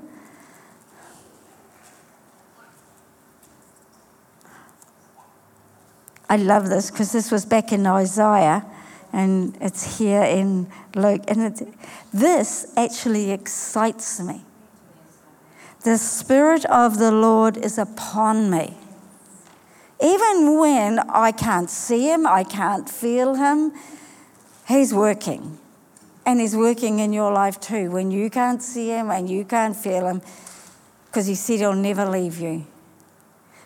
I 6.29 6.37
love 6.37 6.69
this 6.69 6.91
because 6.91 7.13
this 7.13 7.31
was 7.31 7.45
back 7.45 7.73
in 7.73 7.87
Isaiah 7.87 8.65
and 9.13 9.57
it's 9.61 9.99
here 9.99 10.23
in 10.23 10.67
Luke. 10.95 11.23
And 11.29 11.43
it, 11.43 11.69
this 12.13 12.73
actually 12.77 13.31
excites 13.31 14.21
me. 14.21 14.43
The 15.85 15.99
Spirit 15.99 16.65
of 16.67 16.99
the 16.99 17.13
Lord 17.13 17.57
is 17.57 17.79
upon 17.79 18.51
me. 18.51 18.75
Even 20.03 20.59
when 20.59 20.99
I 21.11 21.31
can't 21.31 21.71
see 21.71 22.11
Him, 22.11 22.27
I 22.27 22.43
can't 22.43 22.89
feel 22.89 23.35
Him, 23.35 23.73
He's 24.67 24.93
working. 24.93 25.59
And 26.27 26.41
He's 26.41 26.57
working 26.57 26.99
in 26.99 27.13
your 27.13 27.33
life 27.33 27.61
too 27.61 27.91
when 27.91 28.11
you 28.11 28.31
can't 28.31 28.63
see 28.63 28.89
Him 28.89 29.11
and 29.11 29.29
you 29.29 29.45
can't 29.45 29.77
feel 29.77 30.07
Him 30.07 30.23
because 31.07 31.27
He 31.27 31.35
said 31.35 31.61
He'll 31.61 31.75
never 31.75 32.07
leave 32.07 32.41
you. 32.41 32.67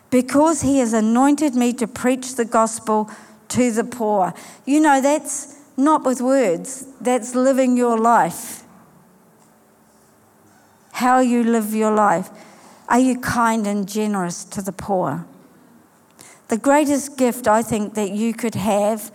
Because 0.09 0.61
He 0.61 0.79
has 0.79 0.93
anointed 0.93 1.55
me 1.55 1.73
to 1.73 1.87
preach 1.87 2.35
the 2.35 2.45
gospel 2.45 3.09
to 3.49 3.71
the 3.71 3.83
poor. 3.83 4.33
You 4.65 4.79
know, 4.79 5.01
that's 5.01 5.57
not 5.77 6.03
with 6.03 6.21
words, 6.21 6.85
that's 6.99 7.35
living 7.35 7.77
your 7.77 7.97
life. 7.97 8.63
How 10.93 11.19
you 11.19 11.43
live 11.43 11.73
your 11.73 11.93
life. 11.93 12.29
Are 12.89 12.99
you 12.99 13.19
kind 13.19 13.67
and 13.67 13.87
generous 13.87 14.43
to 14.45 14.61
the 14.61 14.71
poor? 14.71 15.25
The 16.49 16.57
greatest 16.57 17.17
gift 17.17 17.47
I 17.47 17.61
think 17.61 17.93
that 17.93 18.11
you 18.11 18.33
could 18.33 18.55
have 18.55 19.11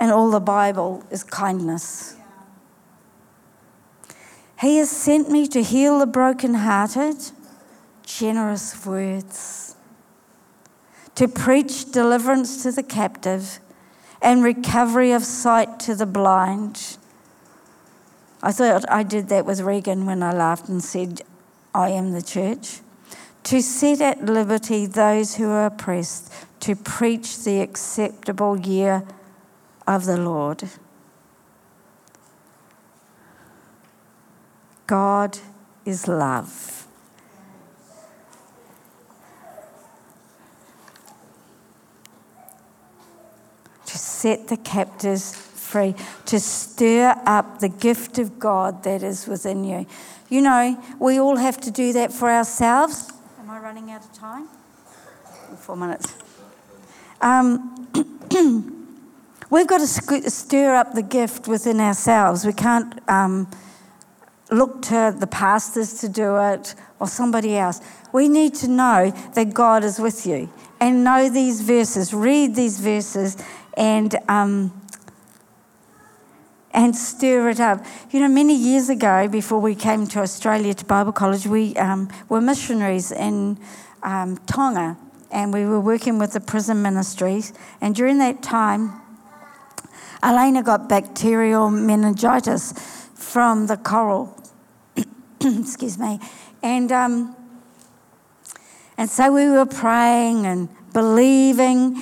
in 0.00 0.10
all 0.10 0.30
the 0.30 0.40
Bible 0.40 1.04
is 1.10 1.24
kindness. 1.24 2.16
He 4.60 4.76
has 4.76 4.90
sent 4.90 5.30
me 5.30 5.46
to 5.48 5.62
heal 5.62 5.98
the 5.98 6.06
brokenhearted, 6.06 7.16
generous 8.04 8.86
words, 8.86 9.69
to 11.20 11.28
preach 11.28 11.92
deliverance 11.92 12.62
to 12.62 12.72
the 12.72 12.82
captive 12.82 13.60
and 14.22 14.42
recovery 14.42 15.12
of 15.12 15.22
sight 15.22 15.78
to 15.78 15.94
the 15.94 16.06
blind. 16.06 16.96
I 18.42 18.52
thought 18.52 18.90
I 18.90 19.02
did 19.02 19.28
that 19.28 19.44
with 19.44 19.60
Regan 19.60 20.06
when 20.06 20.22
I 20.22 20.32
laughed 20.32 20.70
and 20.70 20.82
said, 20.82 21.20
I 21.74 21.90
am 21.90 22.12
the 22.12 22.22
church. 22.22 22.80
To 23.42 23.60
set 23.60 24.00
at 24.00 24.24
liberty 24.24 24.86
those 24.86 25.34
who 25.34 25.50
are 25.50 25.66
oppressed, 25.66 26.32
to 26.60 26.74
preach 26.74 27.44
the 27.44 27.60
acceptable 27.60 28.58
year 28.58 29.02
of 29.86 30.06
the 30.06 30.16
Lord. 30.16 30.70
God 34.86 35.38
is 35.84 36.08
love. 36.08 36.86
To 43.90 43.98
set 43.98 44.48
the 44.48 44.56
captives 44.56 45.34
free, 45.34 45.94
to 46.26 46.38
stir 46.38 47.14
up 47.26 47.60
the 47.60 47.68
gift 47.68 48.18
of 48.18 48.38
God 48.38 48.84
that 48.84 49.02
is 49.02 49.26
within 49.26 49.64
you. 49.64 49.86
You 50.28 50.42
know, 50.42 50.82
we 50.98 51.18
all 51.18 51.36
have 51.36 51.60
to 51.62 51.70
do 51.70 51.92
that 51.94 52.12
for 52.12 52.30
ourselves. 52.30 53.12
Am 53.40 53.50
I 53.50 53.58
running 53.58 53.90
out 53.90 54.04
of 54.04 54.12
time? 54.12 54.48
Four 55.58 55.76
minutes. 55.76 56.14
Um, 57.20 57.88
We've 59.50 59.66
got 59.66 59.80
to 59.80 60.30
stir 60.30 60.76
up 60.76 60.94
the 60.94 61.02
gift 61.02 61.48
within 61.48 61.80
ourselves. 61.80 62.46
We 62.46 62.52
can't 62.52 63.00
um, 63.10 63.50
look 64.52 64.82
to 64.82 65.14
the 65.18 65.26
pastors 65.26 65.94
to 66.00 66.08
do 66.08 66.36
it 66.36 66.76
or 67.00 67.08
somebody 67.08 67.56
else. 67.56 67.80
We 68.12 68.28
need 68.28 68.54
to 68.56 68.68
know 68.68 69.10
that 69.34 69.52
God 69.52 69.82
is 69.82 69.98
with 69.98 70.24
you 70.24 70.48
and 70.80 71.02
know 71.02 71.28
these 71.28 71.62
verses, 71.62 72.14
read 72.14 72.54
these 72.54 72.78
verses, 72.78 73.36
and 73.74 74.16
um, 74.28 74.72
and 76.72 76.94
stir 76.94 77.48
it 77.48 77.60
up. 77.60 77.84
You 78.10 78.20
know, 78.20 78.28
many 78.28 78.54
years 78.54 78.88
ago, 78.88 79.28
before 79.28 79.60
we 79.60 79.74
came 79.74 80.06
to 80.08 80.20
Australia 80.20 80.74
to 80.74 80.84
Bible 80.84 81.12
college, 81.12 81.46
we 81.46 81.76
um, 81.76 82.08
were 82.28 82.40
missionaries 82.40 83.10
in 83.10 83.58
um, 84.02 84.36
Tonga, 84.46 84.96
and 85.30 85.52
we 85.52 85.64
were 85.64 85.80
working 85.80 86.18
with 86.18 86.32
the 86.32 86.40
prison 86.40 86.82
ministries. 86.82 87.52
And 87.80 87.94
during 87.94 88.18
that 88.18 88.42
time, 88.42 89.00
Elena 90.22 90.62
got 90.62 90.88
bacterial 90.88 91.70
meningitis 91.70 92.72
from 93.14 93.66
the 93.66 93.76
coral. 93.76 94.36
Excuse 95.40 95.98
me. 95.98 96.20
And, 96.62 96.92
um, 96.92 97.36
and 98.96 99.08
so 99.08 99.32
we 99.32 99.48
were 99.48 99.66
praying 99.66 100.46
and 100.46 100.68
believing, 100.92 101.96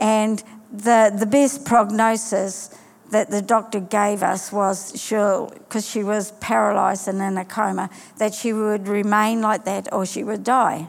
and 0.00 0.42
the, 0.72 1.14
the 1.16 1.26
best 1.26 1.64
prognosis 1.64 2.70
that 3.10 3.30
the 3.30 3.42
doctor 3.42 3.78
gave 3.78 4.22
us 4.22 4.50
was 4.50 4.92
she'll, 5.00 5.50
because 5.50 5.88
she 5.88 6.02
was 6.02 6.32
paralyzed 6.40 7.06
and 7.08 7.20
in 7.20 7.36
a 7.36 7.44
coma, 7.44 7.90
that 8.16 8.34
she 8.34 8.52
would 8.52 8.88
remain 8.88 9.42
like 9.42 9.64
that 9.66 9.92
or 9.92 10.06
she 10.06 10.24
would 10.24 10.42
die. 10.42 10.88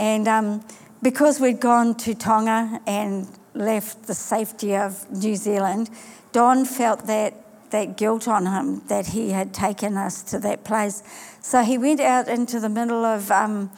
And 0.00 0.26
um, 0.26 0.64
because 1.02 1.38
we'd 1.38 1.60
gone 1.60 1.94
to 1.96 2.14
Tonga 2.14 2.80
and 2.86 3.28
left 3.54 4.06
the 4.06 4.14
safety 4.14 4.74
of 4.74 5.08
New 5.10 5.36
Zealand, 5.36 5.90
Don 6.32 6.64
felt 6.64 7.06
that, 7.06 7.34
that 7.70 7.98
guilt 7.98 8.26
on 8.26 8.46
him 8.46 8.82
that 8.88 9.08
he 9.08 9.30
had 9.30 9.52
taken 9.52 9.98
us 9.98 10.22
to 10.22 10.38
that 10.38 10.64
place. 10.64 11.02
So 11.42 11.62
he 11.62 11.76
went 11.76 12.00
out 12.00 12.26
into 12.26 12.58
the 12.58 12.70
middle 12.70 13.04
of, 13.04 13.30
um, 13.30 13.70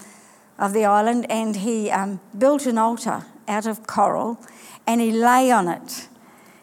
of 0.57 0.73
the 0.73 0.85
island 0.85 1.27
and 1.29 1.57
he 1.57 1.91
um, 1.91 2.21
built 2.39 2.65
an 2.67 2.79
altar 2.79 3.27
out 3.49 3.67
of 3.67 3.89
coral 3.89 4.39
and 4.87 5.01
he 5.01 5.13
lay 5.13 5.51
on 5.51 5.69
it. 5.69 6.09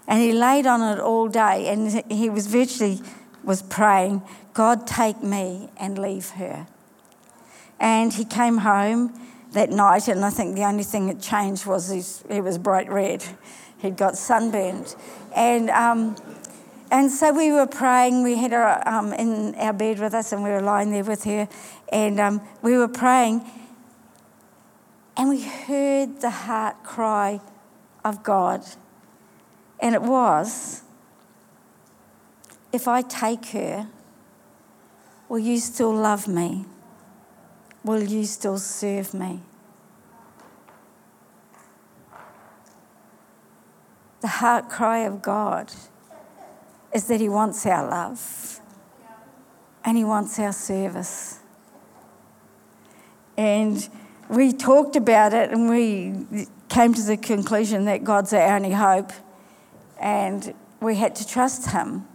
And 0.07 0.19
he 0.19 0.33
laid 0.33 0.65
on 0.67 0.81
it 0.97 0.99
all 1.01 1.27
day 1.27 1.67
and 1.67 2.03
he 2.11 2.29
was 2.29 2.47
virtually 2.47 2.99
was 3.43 3.61
praying, 3.61 4.21
God 4.53 4.85
take 4.85 5.23
me 5.23 5.69
and 5.77 5.97
leave 5.97 6.29
her. 6.31 6.67
And 7.79 8.13
he 8.13 8.25
came 8.25 8.59
home 8.59 9.19
that 9.53 9.69
night, 9.69 10.07
and 10.07 10.23
I 10.23 10.29
think 10.29 10.55
the 10.55 10.63
only 10.63 10.83
thing 10.83 11.07
that 11.07 11.19
changed 11.19 11.65
was 11.65 12.23
he 12.29 12.41
was 12.41 12.57
bright 12.57 12.89
red. 12.89 13.23
He'd 13.79 13.97
got 13.97 14.17
sunburned. 14.17 14.95
And, 15.35 15.69
um, 15.71 16.15
and 16.91 17.09
so 17.09 17.33
we 17.33 17.51
were 17.51 17.65
praying. 17.65 18.23
We 18.23 18.37
had 18.37 18.51
her 18.51 18.87
um, 18.87 19.13
in 19.13 19.55
our 19.55 19.73
bed 19.73 19.99
with 19.99 20.13
us, 20.13 20.31
and 20.31 20.43
we 20.43 20.51
were 20.51 20.61
lying 20.61 20.91
there 20.91 21.03
with 21.03 21.23
her. 21.23 21.49
And 21.91 22.19
um, 22.19 22.41
we 22.61 22.77
were 22.77 22.87
praying, 22.87 23.41
and 25.17 25.29
we 25.29 25.41
heard 25.41 26.21
the 26.21 26.29
heart 26.29 26.83
cry 26.83 27.41
of 28.03 28.23
God. 28.23 28.63
And 29.79 29.95
it 29.95 30.01
was, 30.01 30.81
If 32.71 32.87
I 32.87 33.01
take 33.01 33.47
her, 33.47 33.87
will 35.27 35.39
you 35.39 35.57
still 35.59 35.93
love 35.93 36.27
me? 36.27 36.65
Will 37.83 38.03
you 38.03 38.25
still 38.25 38.57
serve 38.57 39.13
me? 39.13 39.41
The 44.21 44.27
heart 44.27 44.69
cry 44.69 44.99
of 44.99 45.21
God 45.21 45.73
is 46.93 47.07
that 47.07 47.19
He 47.19 47.27
wants 47.27 47.65
our 47.65 47.89
love 47.89 48.59
and 49.83 49.97
He 49.97 50.03
wants 50.03 50.37
our 50.37 50.53
service. 50.53 51.39
And 53.35 53.89
we 54.29 54.53
talked 54.53 54.95
about 54.95 55.33
it 55.33 55.51
and 55.51 55.67
we 55.67 56.47
came 56.71 56.93
to 56.93 57.01
the 57.01 57.17
conclusion 57.17 57.83
that 57.83 58.01
God's 58.01 58.31
our 58.31 58.55
only 58.55 58.71
hope 58.71 59.11
and 59.99 60.53
we 60.79 60.95
had 60.95 61.13
to 61.17 61.27
trust 61.27 61.71
Him. 61.71 62.07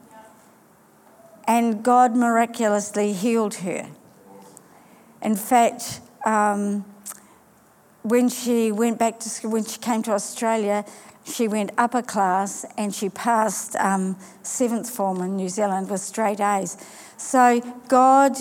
And 1.46 1.84
God 1.84 2.16
miraculously 2.16 3.12
healed 3.12 3.56
her. 3.56 3.86
In 5.22 5.36
fact, 5.36 6.00
um, 6.24 6.86
when 8.02 8.30
she 8.30 8.72
went 8.72 8.98
back 8.98 9.20
to 9.20 9.28
school, 9.28 9.50
when 9.50 9.64
she 9.66 9.78
came 9.78 10.02
to 10.04 10.12
Australia, 10.12 10.86
she 11.22 11.46
went 11.48 11.70
upper 11.76 12.00
class 12.00 12.64
and 12.78 12.94
she 12.94 13.10
passed 13.10 13.76
um, 13.76 14.16
seventh 14.42 14.88
form 14.88 15.20
in 15.20 15.36
New 15.36 15.50
Zealand 15.50 15.90
with 15.90 16.00
straight 16.00 16.40
A's. 16.40 16.78
So 17.18 17.60
God, 17.88 18.40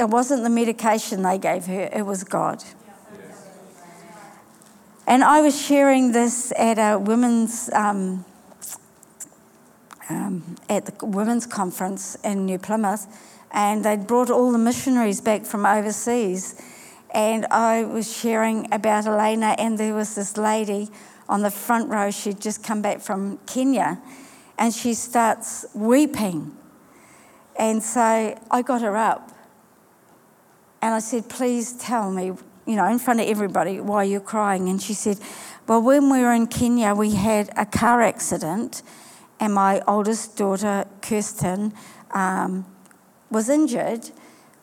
it 0.00 0.08
wasn't 0.08 0.42
the 0.42 0.50
medication 0.50 1.22
they 1.22 1.36
gave 1.36 1.66
her, 1.66 1.90
it 1.92 2.06
was 2.06 2.24
God. 2.24 2.64
And 5.06 5.24
I 5.24 5.40
was 5.40 5.60
sharing 5.60 6.12
this 6.12 6.52
at 6.56 6.78
a 6.78 6.98
women's 6.98 7.68
um, 7.72 8.24
um, 10.08 10.56
at 10.68 10.86
the 10.86 11.06
women's 11.06 11.46
conference 11.46 12.16
in 12.22 12.46
New 12.46 12.58
Plymouth, 12.58 13.06
and 13.50 13.84
they'd 13.84 14.06
brought 14.06 14.30
all 14.30 14.52
the 14.52 14.58
missionaries 14.58 15.20
back 15.20 15.44
from 15.44 15.66
overseas. 15.66 16.60
And 17.12 17.46
I 17.46 17.84
was 17.84 18.16
sharing 18.16 18.72
about 18.72 19.06
Elena, 19.06 19.54
and 19.58 19.76
there 19.76 19.94
was 19.94 20.14
this 20.14 20.36
lady 20.36 20.88
on 21.28 21.42
the 21.42 21.50
front 21.50 21.90
row. 21.90 22.10
She'd 22.10 22.40
just 22.40 22.62
come 22.62 22.80
back 22.80 23.00
from 23.00 23.38
Kenya, 23.46 24.00
and 24.56 24.72
she 24.72 24.94
starts 24.94 25.66
weeping. 25.74 26.56
And 27.56 27.82
so 27.82 28.38
I 28.50 28.62
got 28.62 28.82
her 28.82 28.96
up, 28.96 29.32
and 30.80 30.94
I 30.94 31.00
said, 31.00 31.28
Please 31.28 31.72
tell 31.72 32.10
me, 32.10 32.32
you 32.66 32.76
know, 32.76 32.86
in 32.86 32.98
front 32.98 33.20
of 33.20 33.26
everybody, 33.26 33.80
why 33.80 34.04
you're 34.04 34.20
crying. 34.20 34.68
And 34.68 34.80
she 34.80 34.94
said, 34.94 35.18
Well, 35.66 35.82
when 35.82 36.10
we 36.10 36.20
were 36.20 36.32
in 36.32 36.46
Kenya, 36.46 36.94
we 36.94 37.14
had 37.14 37.50
a 37.56 37.66
car 37.66 38.02
accident, 38.02 38.82
and 39.40 39.54
my 39.54 39.82
oldest 39.86 40.36
daughter, 40.36 40.86
Kirsten, 41.00 41.74
um, 42.12 42.66
was 43.30 43.48
injured 43.48 44.10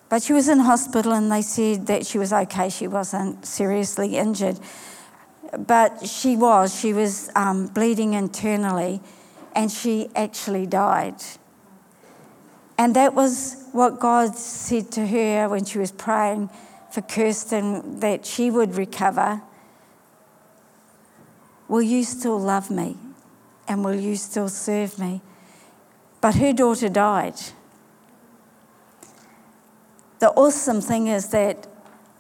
but 0.10 0.24
she 0.24 0.34
was 0.34 0.50
in 0.50 0.60
hospital 0.60 1.14
and 1.14 1.32
they 1.32 1.44
said 1.44 1.86
that 1.86 2.06
she 2.06 2.18
was 2.18 2.34
okay, 2.34 2.70
she 2.70 2.88
wasn't 2.88 3.46
seriously 3.46 4.18
injured. 4.18 4.60
But 5.58 6.06
she 6.08 6.36
was, 6.36 6.78
she 6.78 6.94
was 6.94 7.30
um, 7.36 7.68
bleeding 7.68 8.14
internally 8.14 9.02
and 9.56 9.72
she 9.72 10.10
actually 10.16 10.66
died. 10.66 11.22
And 12.78 12.96
that 12.96 13.14
was 13.14 13.64
what 13.72 14.00
God 14.00 14.36
said 14.36 14.92
to 14.94 15.06
her 15.06 15.48
when 15.48 15.66
she 15.66 15.78
was 15.78 15.92
praying 15.92 16.50
for 16.92 17.02
Kirsten 17.02 18.00
that 18.00 18.26
she 18.26 18.50
would 18.50 18.76
recover. 18.76 19.42
Will 21.68 21.82
you 21.82 22.04
still 22.04 22.40
love 22.40 22.72
me? 22.72 22.98
And 23.68 23.86
will 23.86 23.96
you 23.96 24.16
still 24.16 24.50
serve 24.50 24.98
me? 24.98 25.22
But 26.22 26.36
her 26.36 26.54
daughter 26.54 26.90
died 26.90 27.36
the 30.20 30.32
awesome 30.32 30.82
thing 30.82 31.08
is 31.08 31.30
that 31.30 31.66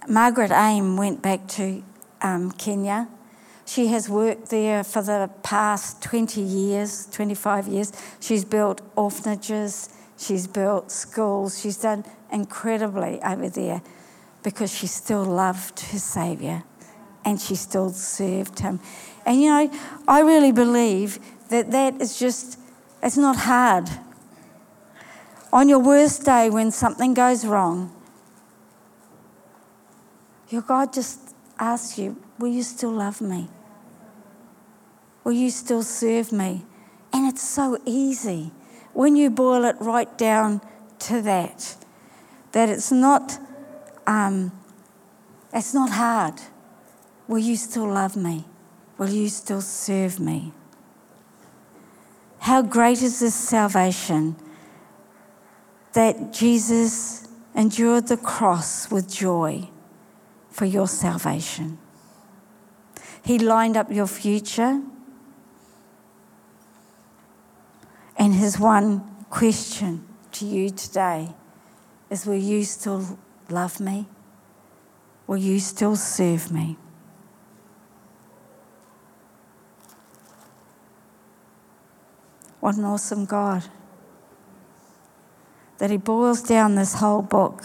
Margaret 0.07 0.51
Aim 0.51 0.95
went 0.95 1.21
back 1.21 1.47
to 1.49 1.83
um, 2.21 2.51
Kenya. 2.51 3.09
She 3.65 3.87
has 3.87 4.09
worked 4.09 4.49
there 4.49 4.83
for 4.83 5.01
the 5.01 5.29
past 5.43 6.01
20 6.01 6.41
years, 6.41 7.07
25 7.11 7.67
years. 7.67 7.91
She's 8.19 8.45
built 8.45 8.81
orphanages, 8.95 9.89
she's 10.17 10.47
built 10.47 10.91
schools, 10.91 11.59
she's 11.59 11.77
done 11.77 12.05
incredibly 12.31 13.21
over 13.21 13.49
there 13.49 13.81
because 14.43 14.73
she 14.73 14.87
still 14.87 15.23
loved 15.25 15.79
her 15.79 15.99
Saviour 15.99 16.63
and 17.25 17.39
she 17.39 17.55
still 17.55 17.89
served 17.89 18.59
him. 18.59 18.79
And 19.25 19.41
you 19.41 19.49
know, 19.49 19.71
I 20.07 20.21
really 20.21 20.51
believe 20.51 21.19
that 21.49 21.71
that 21.71 22.01
is 22.01 22.17
just, 22.17 22.59
it's 23.03 23.17
not 23.17 23.35
hard 23.35 23.89
on 25.51 25.67
your 25.67 25.79
worst 25.79 26.25
day 26.25 26.49
when 26.49 26.71
something 26.71 27.13
goes 27.13 27.45
wrong, 27.45 27.91
your 30.49 30.61
God 30.61 30.93
just 30.93 31.35
asks 31.57 31.97
you, 31.97 32.21
Will 32.37 32.49
you 32.49 32.63
still 32.63 32.91
love 32.91 33.19
me? 33.19 33.49
Will 35.23 35.33
you 35.33 35.49
still 35.49 35.83
serve 35.83 36.31
me? 36.31 36.65
And 37.11 37.27
it's 37.27 37.41
so 37.41 37.77
easy 37.85 38.51
when 38.93 39.15
you 39.15 39.29
boil 39.29 39.65
it 39.65 39.75
right 39.79 40.17
down 40.17 40.61
to 40.99 41.21
that, 41.21 41.75
that 42.53 42.69
it's 42.69 42.91
not, 42.91 43.39
um, 44.09 44.51
it's 45.53 45.73
not 45.73 45.91
hard. 45.91 46.41
Will 47.27 47.39
you 47.39 47.55
still 47.55 47.87
love 47.87 48.15
me? 48.15 48.45
Will 48.97 49.09
you 49.09 49.29
still 49.29 49.61
serve 49.61 50.19
me? 50.19 50.51
How 52.39 52.61
great 52.61 53.01
is 53.01 53.19
this 53.19 53.35
salvation? 53.35 54.35
that 55.93 56.31
Jesus 56.31 57.27
endured 57.55 58.07
the 58.07 58.17
cross 58.17 58.91
with 58.91 59.11
joy 59.11 59.69
for 60.49 60.65
your 60.65 60.87
salvation. 60.87 61.77
He 63.23 63.39
lined 63.39 63.75
up 63.75 63.91
your 63.91 64.07
future. 64.07 64.81
And 68.17 68.33
his 68.33 68.59
one 68.59 68.99
question 69.29 70.05
to 70.33 70.45
you 70.45 70.69
today 70.69 71.29
is 72.09 72.25
Will 72.25 72.35
you 72.35 72.63
still 72.63 73.17
love 73.51 73.79
me? 73.79 74.07
Will 75.27 75.37
you 75.37 75.59
still 75.59 75.95
serve 75.95 76.51
me? 76.51 76.77
What 82.59 82.75
an 82.75 82.83
awesome 82.83 83.25
God 83.25 83.63
that 85.77 85.89
he 85.89 85.97
boils 85.97 86.41
down 86.41 86.75
this 86.75 86.95
whole 86.95 87.21
book 87.21 87.63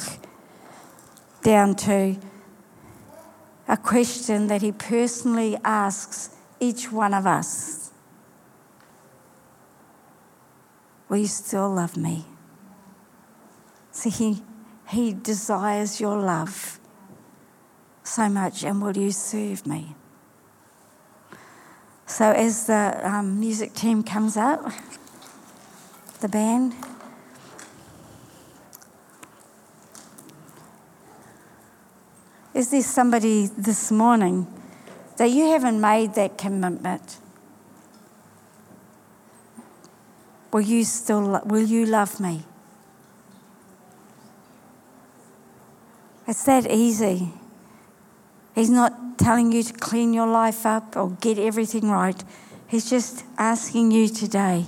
down 1.42 1.75
to 1.75 2.16
a 3.66 3.77
question 3.77 4.47
that 4.47 4.62
he 4.62 4.73
personally 4.73 5.57
asks 5.64 6.31
each 6.61 6.92
one 6.92 7.12
of 7.12 7.27
us 7.27 7.85
Will 11.09 11.18
you 11.18 11.27
still 11.27 11.70
love 11.70 11.97
me? 11.97 12.25
See, 13.92 14.11
he, 14.11 14.42
he 14.88 15.12
desires 15.12 16.01
your 16.01 16.18
love 16.18 16.79
so 18.03 18.29
much, 18.29 18.64
and 18.64 18.83
will 18.83 18.97
you 18.97 19.11
serve 19.11 19.66
me? 19.66 19.97
So, 22.07 22.31
as 22.31 22.66
the 22.66 23.01
um, 23.03 23.40
music 23.40 23.75
team 23.75 24.03
comes 24.03 24.37
up, 24.37 24.61
the 26.20 26.29
band. 26.29 26.75
Is 32.53 32.70
there 32.70 32.83
somebody 32.83 33.47
this 33.47 33.90
morning 33.90 34.47
that 35.16 35.31
you 35.31 35.49
haven't 35.51 35.81
made 35.81 36.14
that 36.14 36.38
commitment? 36.38 37.18
Will 40.53 40.61
you 40.61 40.85
still 40.85 41.42
will 41.44 41.64
you 41.64 41.85
love 41.85 42.20
me? 42.20 42.44
It's 46.27 46.45
that 46.45 46.71
easy. 46.71 47.31
He's 48.55 48.71
not 48.71 49.19
telling 49.19 49.53
you 49.53 49.63
to 49.63 49.73
clean 49.75 50.15
your 50.15 50.27
life 50.27 50.65
up 50.65 50.97
or 50.97 51.11
get 51.21 51.39
everything 51.39 51.91
right. 51.91 52.23
He's 52.67 52.89
just 52.89 53.25
asking 53.37 53.91
you 53.91 54.09
today, 54.09 54.67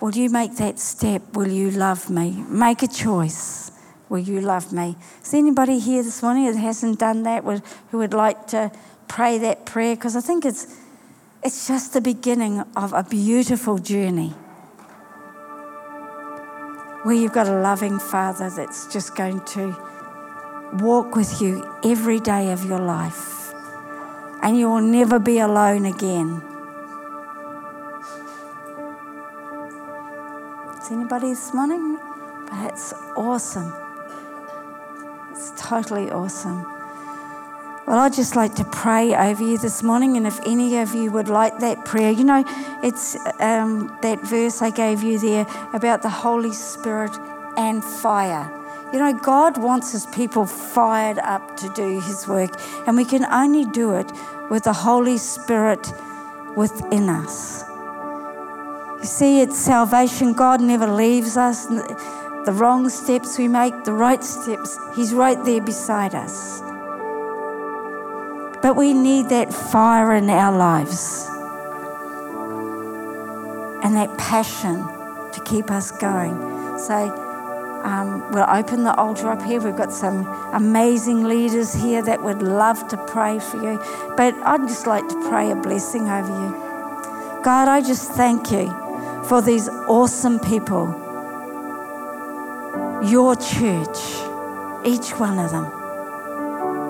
will 0.00 0.14
you 0.14 0.30
make 0.30 0.56
that 0.56 0.78
step? 0.78 1.34
Will 1.34 1.48
you 1.48 1.70
love 1.70 2.08
me? 2.08 2.44
Make 2.48 2.82
a 2.82 2.88
choice. 2.88 3.72
Will 4.08 4.20
you 4.20 4.40
love 4.40 4.72
me? 4.72 4.96
Is 5.22 5.34
anybody 5.34 5.78
here 5.78 6.02
this 6.02 6.22
morning 6.22 6.46
that 6.46 6.56
hasn't 6.58 6.98
done 6.98 7.24
that, 7.24 7.44
who 7.90 7.98
would 7.98 8.14
like 8.14 8.46
to 8.48 8.70
pray 9.08 9.38
that 9.38 9.66
prayer? 9.66 9.96
Because 9.96 10.16
I 10.16 10.20
think 10.20 10.44
it's, 10.44 10.74
it's 11.42 11.66
just 11.66 11.92
the 11.92 12.00
beginning 12.00 12.60
of 12.76 12.92
a 12.92 13.02
beautiful 13.02 13.78
journey 13.78 14.30
where 17.02 17.14
you've 17.14 17.32
got 17.32 17.46
a 17.46 17.60
loving 17.60 17.98
Father 17.98 18.50
that's 18.50 18.92
just 18.92 19.14
going 19.14 19.44
to 19.44 19.76
walk 20.74 21.14
with 21.16 21.40
you 21.40 21.64
every 21.84 22.20
day 22.20 22.52
of 22.52 22.64
your 22.64 22.80
life. 22.80 23.52
And 24.42 24.58
you 24.58 24.68
will 24.68 24.80
never 24.80 25.18
be 25.18 25.38
alone 25.38 25.86
again. 25.86 26.42
Is 30.80 30.90
anybody 30.92 31.30
this 31.30 31.52
morning? 31.52 31.98
That's 32.50 32.92
awesome. 33.16 33.72
It's 35.32 35.52
totally 35.60 36.10
awesome. 36.10 36.62
Well, 37.86 38.00
I'd 38.00 38.14
just 38.14 38.34
like 38.34 38.54
to 38.56 38.64
pray 38.64 39.14
over 39.14 39.44
you 39.44 39.58
this 39.58 39.82
morning, 39.82 40.16
and 40.16 40.26
if 40.26 40.40
any 40.44 40.78
of 40.78 40.92
you 40.92 41.12
would 41.12 41.28
like 41.28 41.58
that 41.58 41.84
prayer, 41.84 42.10
you 42.10 42.24
know, 42.24 42.44
it's 42.82 43.16
um, 43.40 43.96
that 44.02 44.20
verse 44.22 44.60
I 44.60 44.70
gave 44.70 45.04
you 45.04 45.18
there 45.20 45.46
about 45.72 46.02
the 46.02 46.10
Holy 46.10 46.52
Spirit 46.52 47.12
and 47.56 47.84
fire. 47.84 48.55
You 48.92 49.00
know, 49.00 49.12
God 49.12 49.58
wants 49.58 49.92
His 49.92 50.06
people 50.06 50.46
fired 50.46 51.18
up 51.18 51.56
to 51.58 51.68
do 51.74 52.00
His 52.00 52.28
work, 52.28 52.50
and 52.86 52.96
we 52.96 53.04
can 53.04 53.24
only 53.26 53.64
do 53.64 53.94
it 53.94 54.10
with 54.50 54.64
the 54.64 54.72
Holy 54.72 55.18
Spirit 55.18 55.92
within 56.56 57.08
us. 57.08 57.64
You 59.00 59.04
see, 59.04 59.40
it's 59.40 59.58
salvation. 59.58 60.32
God 60.32 60.60
never 60.60 60.86
leaves 60.86 61.36
us 61.36 61.66
the 61.66 62.52
wrong 62.52 62.88
steps 62.88 63.38
we 63.38 63.48
make, 63.48 63.74
the 63.84 63.92
right 63.92 64.22
steps, 64.22 64.78
He's 64.94 65.12
right 65.12 65.42
there 65.44 65.60
beside 65.60 66.14
us. 66.14 66.60
But 68.62 68.76
we 68.76 68.94
need 68.94 69.28
that 69.30 69.52
fire 69.52 70.14
in 70.14 70.30
our 70.30 70.56
lives 70.56 71.26
and 73.84 73.96
that 73.96 74.16
passion 74.16 74.76
to 75.32 75.42
keep 75.44 75.70
us 75.70 75.90
going. 75.90 76.36
So, 76.78 77.25
um, 77.86 78.32
we'll 78.32 78.50
open 78.50 78.82
the 78.82 78.92
altar 78.96 79.28
up 79.28 79.40
here. 79.42 79.60
We've 79.60 79.76
got 79.76 79.92
some 79.92 80.26
amazing 80.52 81.22
leaders 81.22 81.72
here 81.72 82.02
that 82.02 82.20
would 82.20 82.42
love 82.42 82.88
to 82.88 82.96
pray 82.96 83.38
for 83.38 83.62
you. 83.62 83.78
But 84.16 84.34
I'd 84.42 84.66
just 84.66 84.88
like 84.88 85.06
to 85.08 85.28
pray 85.28 85.52
a 85.52 85.54
blessing 85.54 86.08
over 86.08 86.28
you. 86.28 86.50
God, 87.44 87.68
I 87.68 87.80
just 87.80 88.10
thank 88.10 88.50
you 88.50 88.66
for 89.28 89.40
these 89.40 89.68
awesome 89.86 90.40
people, 90.40 90.88
your 93.04 93.36
church, 93.36 93.98
each 94.84 95.10
one 95.20 95.38
of 95.38 95.52
them. 95.52 95.70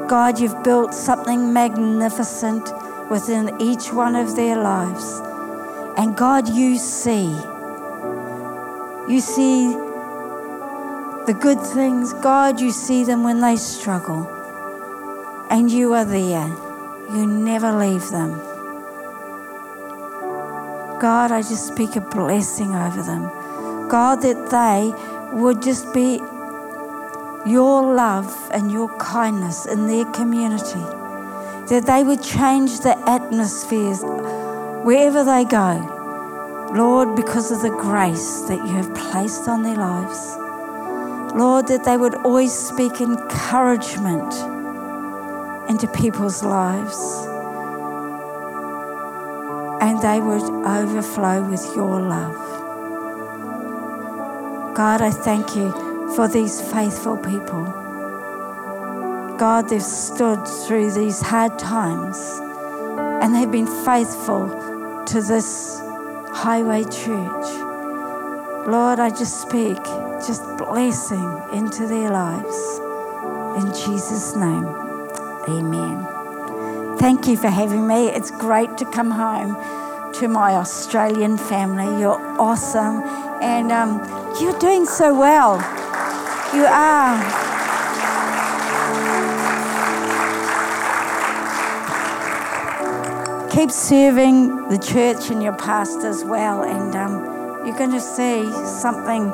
God, 0.09 0.41
you've 0.41 0.63
built 0.65 0.95
something 0.95 1.53
magnificent 1.53 2.71
within 3.11 3.55
each 3.61 3.93
one 3.93 4.17
of 4.17 4.35
their 4.35 4.57
lives. 4.57 5.21
And 5.99 6.17
God, 6.17 6.49
you 6.49 6.79
see. 6.79 7.37
You 9.13 9.21
see 9.21 9.86
the 11.27 11.35
good 11.35 11.61
things. 11.61 12.13
God, 12.13 12.61
you 12.61 12.71
see 12.71 13.03
them 13.03 13.25
when 13.25 13.41
they 13.41 13.57
struggle. 13.57 14.27
And 15.51 15.71
you 15.71 15.93
are 15.93 16.05
there. 16.05 16.47
You 17.11 17.27
never 17.27 17.73
leave 17.73 18.09
them. 18.11 18.39
God, 21.01 21.33
I 21.33 21.43
just 21.43 21.67
speak 21.67 21.97
a 21.97 22.01
blessing 22.01 22.75
over 22.75 23.03
them. 23.03 23.25
God, 23.89 24.23
that 24.23 24.51
they 24.51 24.93
would 25.37 25.63
just 25.63 25.93
be 25.93 26.21
your 27.47 27.95
love 27.95 28.35
and 28.53 28.73
your 28.73 28.89
kindness 28.99 29.67
in 29.67 29.87
their 29.87 30.05
community, 30.13 30.85
that 31.69 31.85
they 31.87 32.03
would 32.03 32.23
change 32.23 32.81
the 32.81 32.97
atmospheres 33.09 34.03
wherever 34.85 35.23
they 35.25 35.45
go. 35.45 35.93
Lord, 36.75 37.15
because 37.15 37.51
of 37.51 37.63
the 37.63 37.71
grace 37.71 38.43
that 38.43 38.59
you 38.59 38.75
have 38.75 38.95
placed 38.95 39.49
on 39.49 39.63
their 39.63 39.77
lives. 39.77 40.46
Lord, 41.37 41.67
that 41.67 41.85
they 41.85 41.99
would 41.99 42.15
always 42.25 42.53
speak 42.53 43.01
encouragement 43.03 44.33
into 45.69 45.87
people's 45.89 46.43
lives 46.43 46.97
and 49.83 50.01
they 50.01 50.19
would 50.19 50.43
overflow 50.67 51.47
with 51.51 51.63
your 51.77 52.01
love. 52.01 52.35
God, 54.75 55.03
I 55.03 55.11
thank 55.11 55.55
you 55.55 55.71
for 56.17 56.27
these 56.27 56.63
faithful 56.73 57.19
people. 57.19 57.65
God, 59.37 59.69
they've 59.69 59.83
stood 59.83 60.43
through 60.49 60.93
these 60.93 61.21
hard 61.21 61.59
times 61.59 62.19
and 63.23 63.35
they've 63.35 63.51
been 63.51 63.67
faithful 63.85 64.49
to 65.05 65.21
this 65.21 65.79
highway 66.33 66.85
church. 66.85 67.47
Lord, 68.67 69.01
I 69.01 69.11
just 69.11 69.43
speak 69.43 69.85
just 70.25 70.43
blessing 70.57 71.43
into 71.53 71.87
their 71.87 72.11
lives. 72.11 72.81
In 73.59 73.73
Jesus' 73.73 74.37
name, 74.37 74.67
amen. 75.49 76.99
Thank 76.99 77.27
you 77.27 77.37
for 77.37 77.49
having 77.49 77.87
me. 77.87 78.09
It's 78.09 78.31
great 78.31 78.79
to 78.79 78.85
come 78.85 79.11
home 79.11 79.57
to 80.15 80.29
my 80.29 80.55
Australian 80.55 81.37
family. 81.37 82.01
You're 82.01 82.21
awesome 82.41 83.03
and 83.43 83.71
um, 83.71 84.01
you're 84.41 84.59
doing 84.59 84.87
so 84.87 85.19
well. 85.19 85.57
You 86.55 86.65
are. 86.65 87.47
Keep 93.51 93.71
serving 93.71 94.69
the 94.69 94.79
church 94.79 95.31
and 95.31 95.43
your 95.43 95.57
pastors 95.57 96.23
well, 96.25 96.63
and 96.63 96.95
um, 96.95 97.67
you're 97.67 97.77
going 97.77 97.93
to 97.93 98.01
see 98.01 98.53
something, 98.67 99.33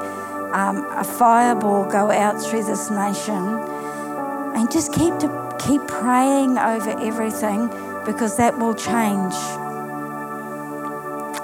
um, 0.52 0.84
a 0.92 1.04
fireball 1.04 1.90
go 1.90 2.10
out 2.10 2.40
through 2.42 2.64
this 2.64 2.90
nation. 2.90 3.42
And 4.54 4.70
just 4.70 4.92
keep 4.92 5.18
to 5.18 5.56
keep 5.58 5.86
praying 5.88 6.58
over 6.58 6.90
everything 7.00 7.68
because 8.04 8.36
that 8.36 8.58
will 8.58 8.74
change. 8.74 9.34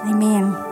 Amen. 0.07 0.68